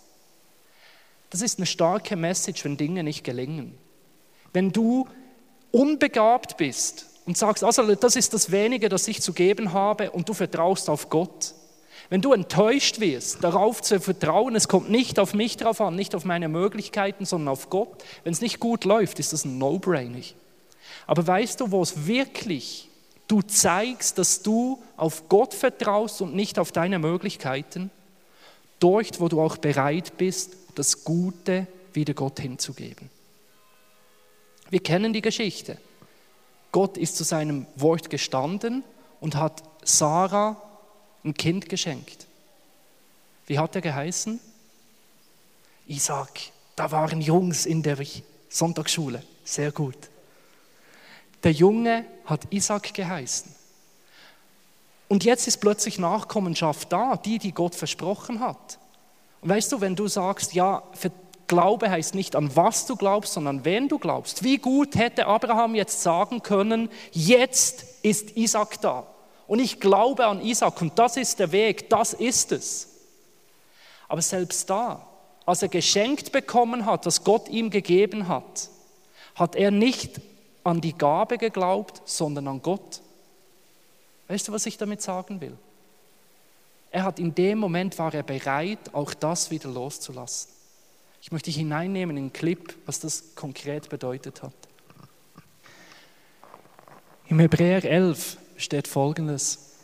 Das 1.30 1.40
ist 1.40 1.58
eine 1.58 1.66
starke 1.66 2.14
Message, 2.14 2.64
wenn 2.64 2.76
Dinge 2.76 3.02
nicht 3.02 3.24
gelingen. 3.24 3.76
Wenn 4.52 4.70
du 4.70 5.08
unbegabt 5.72 6.56
bist 6.56 7.06
und 7.26 7.36
sagst, 7.36 7.64
also 7.64 7.94
das 7.94 8.16
ist 8.16 8.34
das 8.34 8.50
Wenige, 8.52 8.88
das 8.88 9.08
ich 9.08 9.22
zu 9.22 9.32
geben 9.32 9.72
habe 9.72 10.10
und 10.10 10.28
du 10.28 10.34
vertraust 10.34 10.90
auf 10.90 11.08
Gott. 11.08 11.54
Wenn 12.12 12.20
du 12.20 12.34
enttäuscht 12.34 13.00
wirst, 13.00 13.42
darauf 13.42 13.80
zu 13.80 13.98
vertrauen, 13.98 14.54
es 14.54 14.68
kommt 14.68 14.90
nicht 14.90 15.18
auf 15.18 15.32
mich 15.32 15.56
drauf 15.56 15.80
an, 15.80 15.96
nicht 15.96 16.14
auf 16.14 16.26
meine 16.26 16.46
Möglichkeiten, 16.46 17.24
sondern 17.24 17.48
auf 17.48 17.70
Gott. 17.70 18.04
Wenn 18.22 18.34
es 18.34 18.42
nicht 18.42 18.60
gut 18.60 18.84
läuft, 18.84 19.18
ist 19.18 19.32
das 19.32 19.46
ein 19.46 19.56
No-Brainer. 19.56 20.20
Aber 21.06 21.26
weißt 21.26 21.62
du, 21.62 21.70
wo 21.70 21.80
es 21.80 22.06
wirklich 22.06 22.90
du 23.28 23.40
zeigst, 23.40 24.18
dass 24.18 24.42
du 24.42 24.78
auf 24.98 25.30
Gott 25.30 25.54
vertraust 25.54 26.20
und 26.20 26.34
nicht 26.34 26.58
auf 26.58 26.70
deine 26.70 26.98
Möglichkeiten? 26.98 27.90
Dort, 28.78 29.18
wo 29.18 29.28
du 29.28 29.40
auch 29.40 29.56
bereit 29.56 30.18
bist, 30.18 30.54
das 30.74 31.04
Gute 31.04 31.66
wieder 31.94 32.12
Gott 32.12 32.40
hinzugeben. 32.40 33.08
Wir 34.68 34.80
kennen 34.82 35.14
die 35.14 35.22
Geschichte. 35.22 35.78
Gott 36.72 36.98
ist 36.98 37.16
zu 37.16 37.24
seinem 37.24 37.64
Wort 37.74 38.10
gestanden 38.10 38.84
und 39.18 39.34
hat 39.34 39.62
Sarah 39.82 40.60
ein 41.24 41.34
Kind 41.34 41.68
geschenkt. 41.68 42.26
Wie 43.46 43.58
hat 43.58 43.74
er 43.74 43.80
geheißen? 43.80 44.40
Isaac. 45.86 46.40
Da 46.76 46.90
waren 46.90 47.20
Jungs 47.20 47.66
in 47.66 47.82
der 47.82 47.98
Sonntagsschule. 48.48 49.22
Sehr 49.44 49.72
gut. 49.72 49.96
Der 51.44 51.52
Junge 51.52 52.04
hat 52.24 52.40
Isaac 52.50 52.94
geheißen. 52.94 53.54
Und 55.08 55.24
jetzt 55.24 55.46
ist 55.46 55.58
plötzlich 55.58 55.98
Nachkommenschaft 55.98 56.90
da, 56.90 57.16
die, 57.16 57.38
die 57.38 57.52
Gott 57.52 57.74
versprochen 57.74 58.40
hat. 58.40 58.78
Und 59.42 59.50
weißt 59.50 59.72
du, 59.72 59.80
wenn 59.80 59.96
du 59.96 60.08
sagst, 60.08 60.54
ja, 60.54 60.82
Glaube 61.52 61.90
heißt 61.90 62.14
nicht 62.14 62.34
an 62.34 62.56
was 62.56 62.86
du 62.86 62.96
glaubst, 62.96 63.34
sondern 63.34 63.58
an 63.58 63.64
wen 63.66 63.86
du 63.86 63.98
glaubst. 63.98 64.42
Wie 64.42 64.56
gut 64.56 64.96
hätte 64.96 65.26
Abraham 65.26 65.74
jetzt 65.74 66.00
sagen 66.00 66.42
können, 66.42 66.88
jetzt 67.10 67.84
ist 68.02 68.38
Isaac 68.38 68.80
da. 68.80 69.06
Und 69.52 69.58
ich 69.58 69.80
glaube 69.80 70.24
an 70.24 70.40
Isaac 70.40 70.80
und 70.80 70.98
das 70.98 71.18
ist 71.18 71.38
der 71.38 71.52
Weg, 71.52 71.90
das 71.90 72.14
ist 72.14 72.52
es. 72.52 72.88
Aber 74.08 74.22
selbst 74.22 74.70
da, 74.70 75.06
als 75.44 75.60
er 75.60 75.68
geschenkt 75.68 76.32
bekommen 76.32 76.86
hat, 76.86 77.04
das 77.04 77.22
Gott 77.22 77.50
ihm 77.50 77.68
gegeben 77.68 78.28
hat, 78.28 78.70
hat 79.34 79.54
er 79.54 79.70
nicht 79.70 80.22
an 80.64 80.80
die 80.80 80.96
Gabe 80.96 81.36
geglaubt, 81.36 82.00
sondern 82.06 82.48
an 82.48 82.62
Gott. 82.62 83.02
Weißt 84.28 84.48
du, 84.48 84.52
was 84.52 84.64
ich 84.64 84.78
damit 84.78 85.02
sagen 85.02 85.42
will? 85.42 85.58
Er 86.90 87.04
hat 87.04 87.18
in 87.18 87.34
dem 87.34 87.58
Moment 87.58 87.98
war 87.98 88.14
er 88.14 88.22
bereit, 88.22 88.94
auch 88.94 89.12
das 89.12 89.50
wieder 89.50 89.68
loszulassen. 89.68 90.50
Ich 91.20 91.30
möchte 91.30 91.50
dich 91.50 91.56
hineinnehmen 91.56 92.16
in 92.16 92.28
den 92.28 92.32
Clip, 92.32 92.74
was 92.86 93.00
das 93.00 93.34
konkret 93.34 93.90
bedeutet 93.90 94.42
hat. 94.42 94.54
Im 97.28 97.38
Hebräer 97.38 97.84
11 97.84 98.38
steht 98.56 98.88
folgendes, 98.88 99.76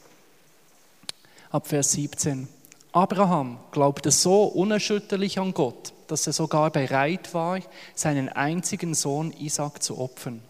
ab 1.50 1.66
Vers 1.66 1.92
17. 1.92 2.48
Abraham 2.92 3.58
glaubte 3.70 4.10
so 4.10 4.44
unerschütterlich 4.44 5.38
an 5.38 5.52
Gott, 5.54 5.92
dass 6.06 6.26
er 6.26 6.32
sogar 6.32 6.70
bereit 6.70 7.34
war, 7.34 7.60
seinen 7.94 8.28
einzigen 8.28 8.94
Sohn 8.94 9.32
Isaac 9.32 9.82
zu 9.82 9.98
opfern, 9.98 10.42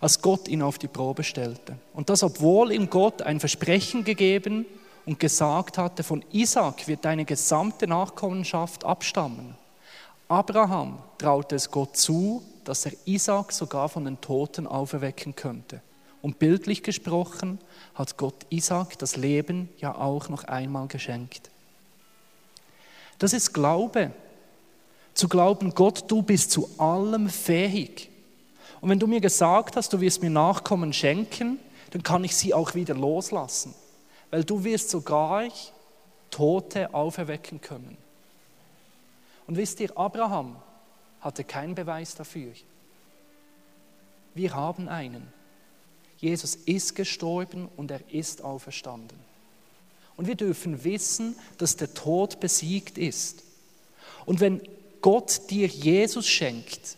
als 0.00 0.22
Gott 0.22 0.48
ihn 0.48 0.62
auf 0.62 0.78
die 0.78 0.88
Probe 0.88 1.24
stellte. 1.24 1.76
Und 1.92 2.10
das, 2.10 2.22
obwohl 2.22 2.72
ihm 2.72 2.90
Gott 2.90 3.22
ein 3.22 3.40
Versprechen 3.40 4.04
gegeben 4.04 4.66
und 5.04 5.18
gesagt 5.18 5.78
hatte, 5.78 6.02
von 6.02 6.24
Isaac 6.32 6.86
wird 6.86 7.04
deine 7.04 7.24
gesamte 7.24 7.86
Nachkommenschaft 7.86 8.84
abstammen. 8.84 9.56
Abraham 10.28 10.98
traute 11.18 11.56
es 11.56 11.70
Gott 11.70 11.96
zu, 11.96 12.42
dass 12.64 12.86
er 12.86 12.92
Isaac 13.04 13.52
sogar 13.52 13.88
von 13.88 14.04
den 14.04 14.20
Toten 14.20 14.66
auferwecken 14.66 15.36
könnte. 15.36 15.82
Und 16.24 16.38
bildlich 16.38 16.82
gesprochen 16.82 17.58
hat 17.94 18.16
Gott 18.16 18.46
Isaac 18.48 18.98
das 18.98 19.16
Leben 19.16 19.68
ja 19.76 19.94
auch 19.94 20.30
noch 20.30 20.44
einmal 20.44 20.86
geschenkt. 20.86 21.50
Das 23.18 23.34
ist 23.34 23.52
Glaube. 23.52 24.10
Zu 25.12 25.28
glauben, 25.28 25.74
Gott, 25.74 26.10
du 26.10 26.22
bist 26.22 26.50
zu 26.50 26.66
allem 26.78 27.28
fähig. 27.28 28.08
Und 28.80 28.88
wenn 28.88 28.98
du 28.98 29.06
mir 29.06 29.20
gesagt 29.20 29.76
hast, 29.76 29.92
du 29.92 30.00
wirst 30.00 30.22
mir 30.22 30.30
Nachkommen 30.30 30.94
schenken, 30.94 31.58
dann 31.90 32.02
kann 32.02 32.24
ich 32.24 32.34
sie 32.34 32.54
auch 32.54 32.74
wieder 32.74 32.94
loslassen. 32.94 33.74
Weil 34.30 34.44
du 34.44 34.64
wirst 34.64 34.88
sogar 34.88 35.44
Tote 36.30 36.94
auferwecken 36.94 37.60
können. 37.60 37.98
Und 39.46 39.58
wisst 39.58 39.78
ihr, 39.78 39.94
Abraham 39.94 40.56
hatte 41.20 41.44
keinen 41.44 41.74
Beweis 41.74 42.14
dafür. 42.14 42.54
Wir 44.32 44.54
haben 44.54 44.88
einen. 44.88 45.43
Jesus 46.18 46.54
ist 46.54 46.94
gestorben 46.94 47.68
und 47.76 47.90
er 47.90 48.00
ist 48.10 48.42
auferstanden. 48.42 49.18
Und 50.16 50.26
wir 50.26 50.36
dürfen 50.36 50.84
wissen, 50.84 51.36
dass 51.58 51.76
der 51.76 51.92
Tod 51.92 52.40
besiegt 52.40 52.98
ist. 52.98 53.42
Und 54.26 54.40
wenn 54.40 54.60
Gott 55.00 55.50
dir 55.50 55.66
Jesus 55.66 56.26
schenkt, 56.26 56.96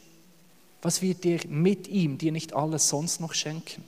was 0.83 1.03
wird 1.03 1.25
dir 1.25 1.41
mit 1.49 1.89
ihm 1.89 2.19
dir 2.19 2.31
nicht 2.31 2.53
alles 2.53 2.89
sonst 2.89 3.21
noch 3.21 3.35
schenken? 3.35 3.83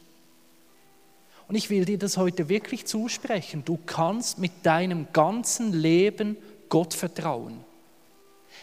Und 1.47 1.55
ich 1.55 1.71
will 1.71 1.85
dir 1.85 1.99
das 1.99 2.17
heute 2.17 2.49
wirklich 2.49 2.87
zusprechen. 2.87 3.65
Du 3.65 3.79
kannst 3.87 4.39
mit 4.39 4.53
deinem 4.65 5.07
ganzen 5.13 5.73
Leben 5.73 6.37
Gott 6.69 6.95
vertrauen 6.95 7.65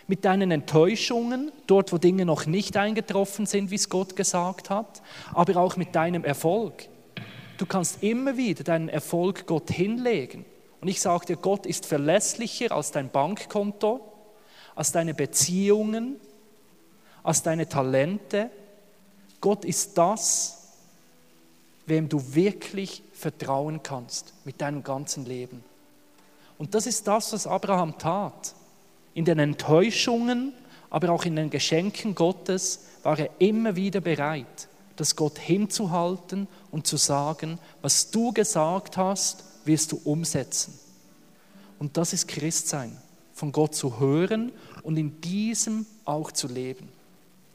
mit 0.08 0.26
deinen 0.26 0.52
Enttäuschungen, 0.52 1.52
dort 1.68 1.92
wo 1.92 1.98
Dinge 1.98 2.26
noch 2.26 2.46
nicht 2.46 2.78
eingetroffen 2.78 3.46
sind, 3.46 3.72
wie 3.72 3.76
es 3.76 3.90
Gott 3.90 4.16
gesagt 4.16 4.70
hat, 4.70 5.02
aber 5.34 5.58
auch 5.58 5.78
mit 5.78 5.96
deinem 5.96 6.24
Erfolg. 6.24 6.88
Du 7.58 7.66
kannst 7.66 8.04
immer 8.04 8.38
wieder 8.38 8.64
deinen 8.64 8.90
Erfolg 8.90 9.48
Gott 9.48 9.70
hinlegen. 9.72 10.46
Und 10.82 10.88
ich 10.88 11.02
sage 11.02 11.26
dir, 11.26 11.38
Gott 11.38 11.66
ist 11.66 11.86
verlässlicher 11.86 12.72
als 12.72 12.92
dein 12.92 13.10
Bankkonto, 13.10 14.02
als 14.76 14.92
deine 14.92 15.14
Beziehungen, 15.14 16.20
als 17.24 17.42
deine 17.42 17.68
Talente. 17.68 18.50
Gott 19.42 19.66
ist 19.66 19.98
das, 19.98 20.74
wem 21.86 22.10
du 22.10 22.36
wirklich 22.36 23.04
vertrauen 23.14 23.82
kannst 23.84 24.34
mit 24.44 24.62
deinem 24.62 24.84
ganzen 24.84 25.26
Leben. 25.26 25.64
Und 26.58 26.74
das 26.74 26.88
ist 26.88 27.08
das, 27.08 27.34
was 27.34 27.48
Abraham 27.48 27.98
tat. 27.98 28.54
In 29.16 29.26
den 29.26 29.40
Enttäuschungen, 29.40 30.54
aber 30.92 31.10
auch 31.10 31.26
in 31.26 31.36
den 31.36 31.50
Geschenken 31.50 32.14
Gottes 32.14 32.82
war 33.02 33.18
er 33.18 33.32
immer 33.40 33.76
wieder 33.76 34.02
bereit, 34.02 34.68
das 34.96 35.16
Gott 35.16 35.40
hinzuhalten 35.40 36.48
und 36.70 36.86
zu 36.86 36.98
sagen, 36.98 37.58
was 37.82 38.12
du 38.12 38.32
gesagt 38.32 38.98
hast, 38.98 39.44
wirst 39.66 39.92
du 39.92 40.00
umsetzen. 40.04 40.80
Und 41.80 41.98
das 41.98 42.14
ist 42.14 42.28
Christsein. 42.28 42.96
von 43.36 43.52
Gott 43.52 43.76
zu 43.76 44.00
hören 44.00 44.54
und 44.82 44.96
in 44.98 45.20
diesem 45.20 45.86
auch 46.06 46.32
zu 46.32 46.48
leben. 46.48 46.88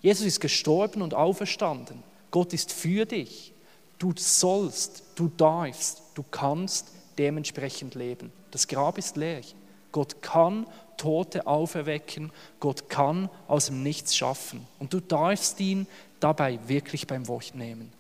Jesus 0.03 0.27
ist 0.27 0.41
gestorben 0.41 1.01
und 1.01 1.15
auferstanden. 1.15 2.03
Gott 2.31 2.53
ist 2.53 2.71
für 2.71 3.07
dich. 3.07 3.55
Du 3.99 4.13
sollst, 4.15 5.03
du 5.15 5.31
darfst, 5.37 6.03
du 6.15 6.23
kannst 6.31 6.89
dementsprechend 7.19 7.95
leben. 7.95 8.31
Das 8.51 8.69
Grab 8.69 8.99
ist 8.99 9.17
leer. 9.17 9.41
Gott 9.91 10.23
kann 10.23 10.67
Tote 11.01 11.47
auferwecken. 11.47 12.31
Gott 12.61 12.91
kann 12.91 13.31
aus 13.49 13.67
dem 13.67 13.83
Nichts 13.83 14.15
schaffen. 14.15 14.67
Und 14.79 14.93
du 14.93 15.01
darfst 15.01 15.59
ihn 15.61 15.87
dabei 16.21 16.59
wirklich 16.67 17.07
beim 17.07 17.27
Wort 17.27 17.55
nehmen. 17.55 17.93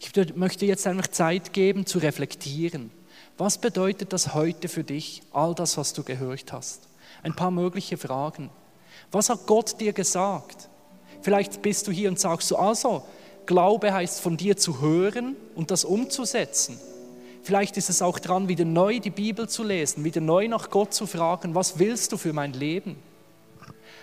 Ich 0.00 0.34
möchte 0.34 0.66
jetzt 0.66 0.86
einfach 0.86 1.06
Zeit 1.06 1.52
geben 1.52 1.86
zu 1.86 1.98
reflektieren. 1.98 2.90
Was 3.38 3.58
bedeutet 3.58 4.12
das 4.12 4.34
heute 4.34 4.68
für 4.68 4.82
dich, 4.82 5.22
all 5.32 5.54
das, 5.54 5.76
was 5.76 5.92
du 5.92 6.02
gehört 6.02 6.52
hast? 6.52 6.88
Ein 7.22 7.36
paar 7.36 7.50
mögliche 7.50 7.96
Fragen. 7.96 8.50
Was 9.12 9.28
hat 9.28 9.46
Gott 9.46 9.80
dir 9.80 9.92
gesagt? 9.92 10.68
Vielleicht 11.20 11.62
bist 11.62 11.86
du 11.86 11.92
hier 11.92 12.08
und 12.08 12.18
sagst 12.18 12.48
so, 12.48 12.56
also, 12.56 13.04
Glaube 13.46 13.92
heißt 13.92 14.20
von 14.20 14.36
dir 14.36 14.56
zu 14.56 14.80
hören 14.80 15.36
und 15.54 15.70
das 15.70 15.84
umzusetzen. 15.84 16.78
Vielleicht 17.42 17.76
ist 17.76 17.90
es 17.90 18.02
auch 18.02 18.18
dran, 18.18 18.48
wieder 18.48 18.64
neu 18.64 19.00
die 19.00 19.10
Bibel 19.10 19.48
zu 19.48 19.64
lesen, 19.64 20.04
wieder 20.04 20.20
neu 20.20 20.46
nach 20.46 20.70
Gott 20.70 20.94
zu 20.94 21.06
fragen, 21.06 21.54
was 21.54 21.78
willst 21.78 22.12
du 22.12 22.16
für 22.16 22.32
mein 22.32 22.52
Leben? 22.52 22.96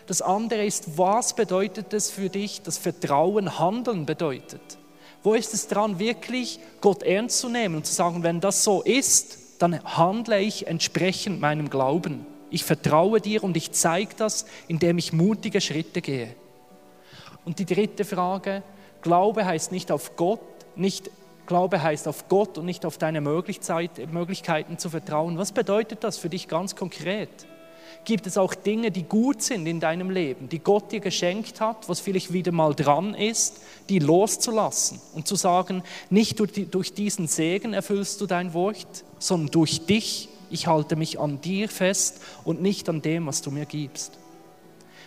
Das 0.07 0.21
andere 0.21 0.65
ist, 0.65 0.97
was 0.97 1.35
bedeutet 1.35 1.93
es 1.93 2.09
für 2.09 2.29
dich, 2.29 2.61
dass 2.63 2.77
Vertrauen 2.77 3.59
Handeln 3.59 4.05
bedeutet? 4.05 4.61
Wo 5.23 5.33
ist 5.33 5.53
es 5.53 5.67
dran, 5.67 5.99
wirklich 5.99 6.59
Gott 6.81 7.03
ernst 7.03 7.39
zu 7.39 7.49
nehmen 7.49 7.75
und 7.75 7.85
zu 7.85 7.93
sagen, 7.93 8.23
wenn 8.23 8.41
das 8.41 8.63
so 8.63 8.81
ist, 8.81 9.37
dann 9.59 9.83
handle 9.83 10.39
ich 10.39 10.67
entsprechend 10.67 11.41
meinem 11.41 11.69
Glauben. 11.69 12.25
Ich 12.49 12.63
vertraue 12.63 13.21
dir 13.21 13.43
und 13.43 13.55
ich 13.55 13.71
zeige 13.73 14.15
das, 14.15 14.45
indem 14.67 14.97
ich 14.97 15.13
mutige 15.13 15.61
Schritte 15.61 16.01
gehe. 16.01 16.33
Und 17.45 17.59
die 17.59 17.65
dritte 17.65 18.05
Frage, 18.05 18.63
Glaube 19.01 19.45
heißt 19.45 19.71
nicht 19.71 19.91
auf 19.91 20.15
Gott, 20.15 20.41
nicht 20.75 21.11
Glaube 21.49 21.81
heißt 21.81 22.07
auf 22.07 22.27
Gott 22.29 22.59
und 22.59 22.65
nicht 22.67 22.85
auf 22.85 22.99
deine 22.99 23.21
Möglichkeiten 23.21 24.77
zu 24.77 24.91
vertrauen. 24.91 25.39
Was 25.39 25.51
bedeutet 25.51 26.03
das 26.03 26.19
für 26.19 26.29
dich 26.29 26.47
ganz 26.47 26.75
konkret? 26.75 27.27
Gibt 28.05 28.27
es 28.27 28.37
auch 28.37 28.53
Dinge, 28.53 28.91
die 28.91 29.01
gut 29.01 29.41
sind 29.41 29.65
in 29.65 29.79
deinem 29.79 30.11
Leben, 30.11 30.47
die 30.47 30.59
Gott 30.59 30.91
dir 30.91 30.99
geschenkt 30.99 31.59
hat, 31.59 31.89
was 31.89 32.01
vielleicht 32.01 32.31
wieder 32.31 32.51
mal 32.51 32.75
dran 32.75 33.15
ist, 33.15 33.63
die 33.89 33.97
loszulassen 33.97 35.01
und 35.15 35.27
zu 35.27 35.35
sagen, 35.35 35.81
nicht 36.11 36.39
durch 36.39 36.93
diesen 36.93 37.27
Segen 37.27 37.73
erfüllst 37.73 38.21
du 38.21 38.27
dein 38.27 38.53
Wort, 38.53 39.03
sondern 39.17 39.49
durch 39.49 39.87
dich. 39.87 40.29
Ich 40.51 40.67
halte 40.67 40.95
mich 40.95 41.19
an 41.19 41.41
dir 41.41 41.67
fest 41.67 42.21
und 42.43 42.61
nicht 42.61 42.87
an 42.89 43.01
dem, 43.01 43.25
was 43.25 43.41
du 43.41 43.49
mir 43.49 43.65
gibst. 43.65 44.19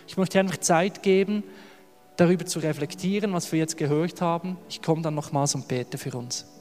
Ich 0.09 0.17
möchte 0.17 0.41
einfach 0.41 0.57
Zeit 0.57 1.03
geben, 1.03 1.43
darüber 2.17 2.45
zu 2.45 2.59
reflektieren, 2.59 3.33
was 3.33 3.51
wir 3.51 3.59
jetzt 3.59 3.77
gehört 3.77 4.21
haben. 4.21 4.57
Ich 4.69 4.81
komme 4.81 5.01
dann 5.01 5.15
nochmals 5.15 5.55
und 5.55 5.67
bete 5.67 5.97
für 5.97 6.15
uns. 6.17 6.52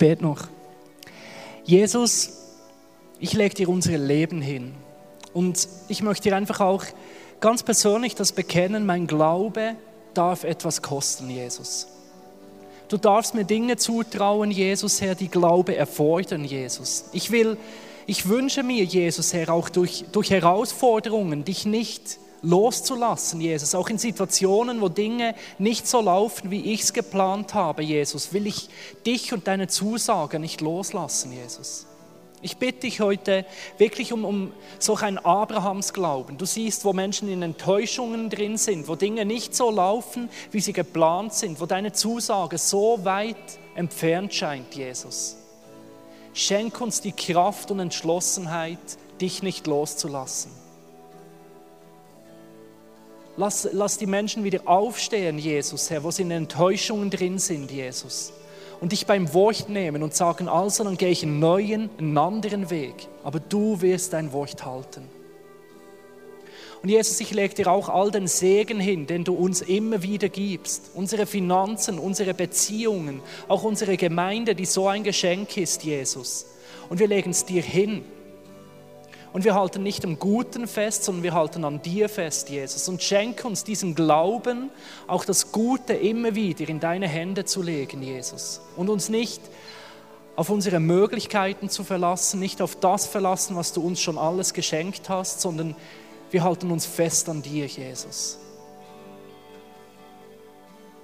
Bete 0.00 0.22
noch. 0.22 0.48
Jesus, 1.62 2.30
ich 3.18 3.34
lege 3.34 3.54
dir 3.54 3.68
unser 3.68 3.98
Leben 3.98 4.40
hin. 4.40 4.74
Und 5.34 5.68
ich 5.88 6.02
möchte 6.02 6.30
dir 6.30 6.36
einfach 6.36 6.60
auch 6.60 6.84
ganz 7.38 7.62
persönlich 7.62 8.14
das 8.14 8.32
bekennen, 8.32 8.86
mein 8.86 9.06
Glaube 9.06 9.76
darf 10.14 10.44
etwas 10.44 10.80
kosten, 10.80 11.28
Jesus. 11.28 11.86
Du 12.88 12.96
darfst 12.96 13.34
mir 13.34 13.44
Dinge 13.44 13.76
zutrauen, 13.76 14.50
Jesus, 14.50 15.02
Herr, 15.02 15.14
die 15.14 15.28
Glaube 15.28 15.76
erfordern, 15.76 16.44
Jesus. 16.44 17.04
Ich 17.12 17.30
will, 17.30 17.58
ich 18.06 18.26
wünsche 18.26 18.62
mir, 18.62 18.82
Jesus, 18.84 19.34
Herr, 19.34 19.50
auch 19.50 19.68
durch, 19.68 20.06
durch 20.12 20.30
Herausforderungen, 20.30 21.44
dich 21.44 21.66
nicht 21.66 22.18
loszulassen, 22.42 23.40
Jesus. 23.40 23.74
Auch 23.74 23.88
in 23.88 23.98
Situationen, 23.98 24.80
wo 24.80 24.88
Dinge 24.88 25.34
nicht 25.58 25.86
so 25.86 26.00
laufen, 26.00 26.50
wie 26.50 26.72
ich 26.72 26.82
es 26.82 26.92
geplant 26.92 27.54
habe, 27.54 27.82
Jesus, 27.82 28.32
will 28.32 28.46
ich 28.46 28.68
dich 29.06 29.32
und 29.32 29.46
deine 29.46 29.68
Zusage 29.68 30.38
nicht 30.38 30.60
loslassen, 30.60 31.32
Jesus. 31.32 31.86
Ich 32.42 32.56
bitte 32.56 32.80
dich 32.80 33.00
heute 33.00 33.44
wirklich 33.76 34.14
um, 34.14 34.24
um 34.24 34.52
solch 34.78 35.02
ein 35.02 35.18
Abrahamsglauben. 35.18 36.38
Du 36.38 36.46
siehst, 36.46 36.86
wo 36.86 36.94
Menschen 36.94 37.28
in 37.28 37.42
Enttäuschungen 37.42 38.30
drin 38.30 38.56
sind, 38.56 38.88
wo 38.88 38.94
Dinge 38.94 39.26
nicht 39.26 39.54
so 39.54 39.70
laufen, 39.70 40.30
wie 40.50 40.60
sie 40.60 40.72
geplant 40.72 41.34
sind, 41.34 41.60
wo 41.60 41.66
deine 41.66 41.92
Zusage 41.92 42.56
so 42.56 43.04
weit 43.04 43.36
entfernt 43.74 44.32
scheint, 44.32 44.74
Jesus. 44.74 45.36
Schenk 46.32 46.80
uns 46.80 47.02
die 47.02 47.12
Kraft 47.12 47.70
und 47.70 47.80
Entschlossenheit, 47.80 48.78
dich 49.20 49.42
nicht 49.42 49.66
loszulassen. 49.66 50.59
Lass, 53.36 53.68
lass 53.72 53.98
die 53.98 54.06
Menschen 54.06 54.44
wieder 54.44 54.60
aufstehen, 54.66 55.38
Jesus, 55.38 55.90
Herr, 55.90 56.04
wo 56.04 56.10
sie 56.10 56.22
in 56.22 56.30
Enttäuschungen 56.30 57.10
drin 57.10 57.38
sind, 57.38 57.70
Jesus. 57.70 58.32
Und 58.80 58.92
dich 58.92 59.06
beim 59.06 59.32
Wort 59.34 59.68
nehmen 59.68 60.02
und 60.02 60.14
sagen, 60.14 60.48
also 60.48 60.84
dann 60.84 60.96
gehe 60.96 61.10
ich 61.10 61.22
einen 61.22 61.38
neuen, 61.38 61.90
einen 61.98 62.16
anderen 62.16 62.70
Weg. 62.70 63.08
Aber 63.22 63.38
du 63.38 63.80
wirst 63.82 64.12
dein 64.14 64.32
Wort 64.32 64.64
halten. 64.64 65.08
Und 66.82 66.88
Jesus, 66.88 67.20
ich 67.20 67.30
lege 67.32 67.54
dir 67.54 67.70
auch 67.70 67.90
all 67.90 68.10
den 68.10 68.26
Segen 68.26 68.80
hin, 68.80 69.06
den 69.06 69.24
du 69.24 69.34
uns 69.34 69.60
immer 69.60 70.02
wieder 70.02 70.30
gibst. 70.30 70.92
Unsere 70.94 71.26
Finanzen, 71.26 71.98
unsere 71.98 72.32
Beziehungen, 72.32 73.20
auch 73.48 73.64
unsere 73.64 73.98
Gemeinde, 73.98 74.54
die 74.54 74.64
so 74.64 74.88
ein 74.88 75.04
Geschenk 75.04 75.58
ist, 75.58 75.84
Jesus. 75.84 76.46
Und 76.88 76.98
wir 76.98 77.06
legen 77.06 77.30
es 77.30 77.44
dir 77.44 77.62
hin. 77.62 78.02
Und 79.32 79.44
wir 79.44 79.54
halten 79.54 79.82
nicht 79.82 80.04
am 80.04 80.18
Guten 80.18 80.66
fest, 80.66 81.04
sondern 81.04 81.22
wir 81.22 81.34
halten 81.34 81.64
an 81.64 81.80
dir 81.82 82.08
fest, 82.08 82.48
Jesus. 82.48 82.88
Und 82.88 83.02
schenke 83.02 83.46
uns 83.46 83.62
diesen 83.62 83.94
Glauben, 83.94 84.70
auch 85.06 85.24
das 85.24 85.52
Gute 85.52 85.92
immer 85.92 86.34
wieder 86.34 86.68
in 86.68 86.80
deine 86.80 87.06
Hände 87.06 87.44
zu 87.44 87.62
legen, 87.62 88.02
Jesus. 88.02 88.60
Und 88.76 88.88
uns 88.88 89.08
nicht 89.08 89.40
auf 90.34 90.50
unsere 90.50 90.80
Möglichkeiten 90.80 91.68
zu 91.68 91.84
verlassen, 91.84 92.40
nicht 92.40 92.60
auf 92.62 92.74
das 92.76 93.06
verlassen, 93.06 93.56
was 93.56 93.72
du 93.72 93.82
uns 93.82 94.00
schon 94.00 94.18
alles 94.18 94.52
geschenkt 94.52 95.08
hast, 95.08 95.40
sondern 95.40 95.76
wir 96.30 96.42
halten 96.42 96.70
uns 96.70 96.86
fest 96.86 97.28
an 97.28 97.42
dir, 97.42 97.66
Jesus. 97.66 98.38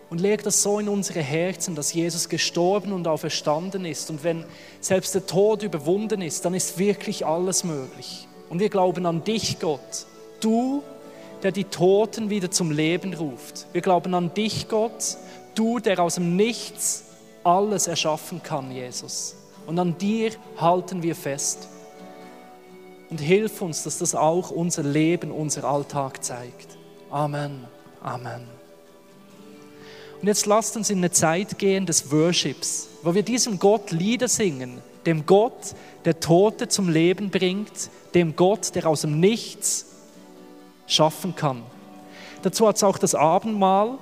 Und 0.09 0.21
leg 0.21 0.42
das 0.42 0.62
so 0.62 0.79
in 0.79 0.88
unsere 0.88 1.21
Herzen, 1.21 1.75
dass 1.75 1.92
Jesus 1.92 2.29
gestorben 2.29 2.92
und 2.92 3.09
auferstanden 3.09 3.85
ist. 3.85 4.09
Und 4.11 4.23
wenn 4.23 4.45
selbst 4.81 5.14
der 5.14 5.27
Tod 5.27 5.62
überwunden 5.62 6.23
ist, 6.23 6.45
dann 6.45 6.55
ist 6.55 6.79
wirklich 6.79 7.27
alles 7.27 7.64
möglich. 7.64 8.29
Und 8.49 8.61
wir 8.61 8.69
glauben 8.69 9.05
an 9.07 9.25
dich, 9.25 9.59
Gott. 9.59 10.07
Du, 10.40 10.83
der 11.42 11.51
die 11.51 11.64
Toten 11.64 12.31
wieder 12.31 12.51
zum 12.51 12.71
Leben 12.71 13.14
ruft. 13.14 13.66
Wir 13.73 13.81
glauben 13.81 14.14
an 14.14 14.33
dich, 14.33 14.69
Gott. 14.69 15.16
Du, 15.55 15.81
der 15.81 15.99
aus 15.99 16.14
dem 16.14 16.37
Nichts 16.37 17.05
alles 17.42 17.88
erschaffen 17.88 18.42
kann, 18.42 18.71
Jesus. 18.71 19.35
Und 19.66 19.79
an 19.79 19.99
dir 19.99 20.31
halten 20.57 21.03
wir 21.03 21.16
fest. 21.16 21.69
Und 23.11 23.21
hilf 23.21 23.61
uns, 23.62 23.83
dass 23.83 23.99
das 23.99 24.14
auch 24.14 24.51
unser 24.51 24.83
Leben, 24.83 25.31
unser 25.31 25.64
Alltag 25.64 26.25
zeigt. 26.25 26.77
Amen. 27.11 27.64
Amen. 28.03 28.56
Und 30.21 30.29
jetzt 30.29 30.47
lasst 30.47 30.77
uns 30.77 30.91
in 30.91 30.99
eine 30.99 31.11
Zeit 31.11 31.59
gehen 31.59 31.87
des 31.87 32.11
Worships, 32.11 32.89
wo 33.03 33.15
wir 33.15 33.23
diesem 33.23 33.59
Gott 33.59 33.91
Lieder 33.91 34.29
singen, 34.29 34.81
dem 35.05 35.27
Gott, 35.27 35.75
der 36.05 36.21
Tote 36.21 36.69
zum 36.69 36.89
Leben 36.89 37.31
bringt, 37.31 37.91
dem 38.15 38.35
Gott, 38.35 38.75
der 38.75 38.87
aus 38.87 39.03
dem 39.03 39.21
Nichts 39.21 39.87
schaffen 40.87 41.35
kann. 41.35 41.63
Dazu 42.43 42.67
hat 42.67 42.77
es 42.77 42.85
auch 42.85 42.99
das 42.99 43.15
Abendmahl. 43.15 43.99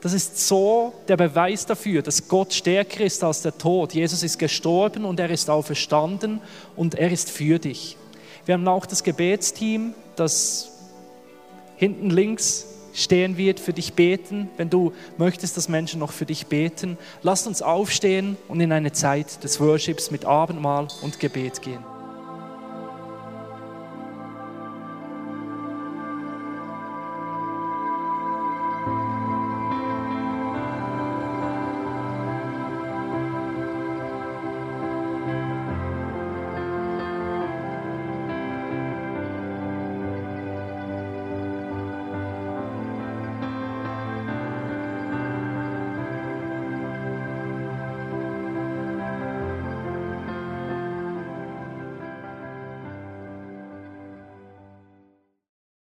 Das 0.00 0.12
ist 0.12 0.46
so 0.46 0.94
der 1.08 1.16
Beweis 1.16 1.66
dafür, 1.66 2.02
dass 2.02 2.28
Gott 2.28 2.52
stärker 2.52 3.04
ist 3.04 3.24
als 3.24 3.42
der 3.42 3.58
Tod. 3.58 3.94
Jesus 3.94 4.22
ist 4.22 4.38
gestorben 4.38 5.04
und 5.04 5.18
er 5.18 5.28
ist 5.28 5.50
auferstanden 5.50 6.40
und 6.76 6.94
er 6.94 7.10
ist 7.10 7.30
für 7.30 7.58
dich. 7.58 7.96
Wir 8.46 8.54
haben 8.54 8.68
auch 8.68 8.86
das 8.86 9.02
Gebetsteam, 9.02 9.94
das 10.14 10.70
hinten 11.76 12.10
links 12.10 12.66
stehen 12.98 13.36
wird, 13.36 13.60
für 13.60 13.72
dich 13.72 13.94
beten. 13.94 14.50
Wenn 14.56 14.70
du 14.70 14.92
möchtest, 15.16 15.56
dass 15.56 15.68
Menschen 15.68 16.00
noch 16.00 16.12
für 16.12 16.26
dich 16.26 16.46
beten, 16.46 16.98
lass 17.22 17.46
uns 17.46 17.62
aufstehen 17.62 18.36
und 18.48 18.60
in 18.60 18.72
eine 18.72 18.92
Zeit 18.92 19.42
des 19.44 19.60
Worships 19.60 20.10
mit 20.10 20.24
Abendmahl 20.24 20.88
und 21.02 21.20
Gebet 21.20 21.62
gehen. 21.62 21.97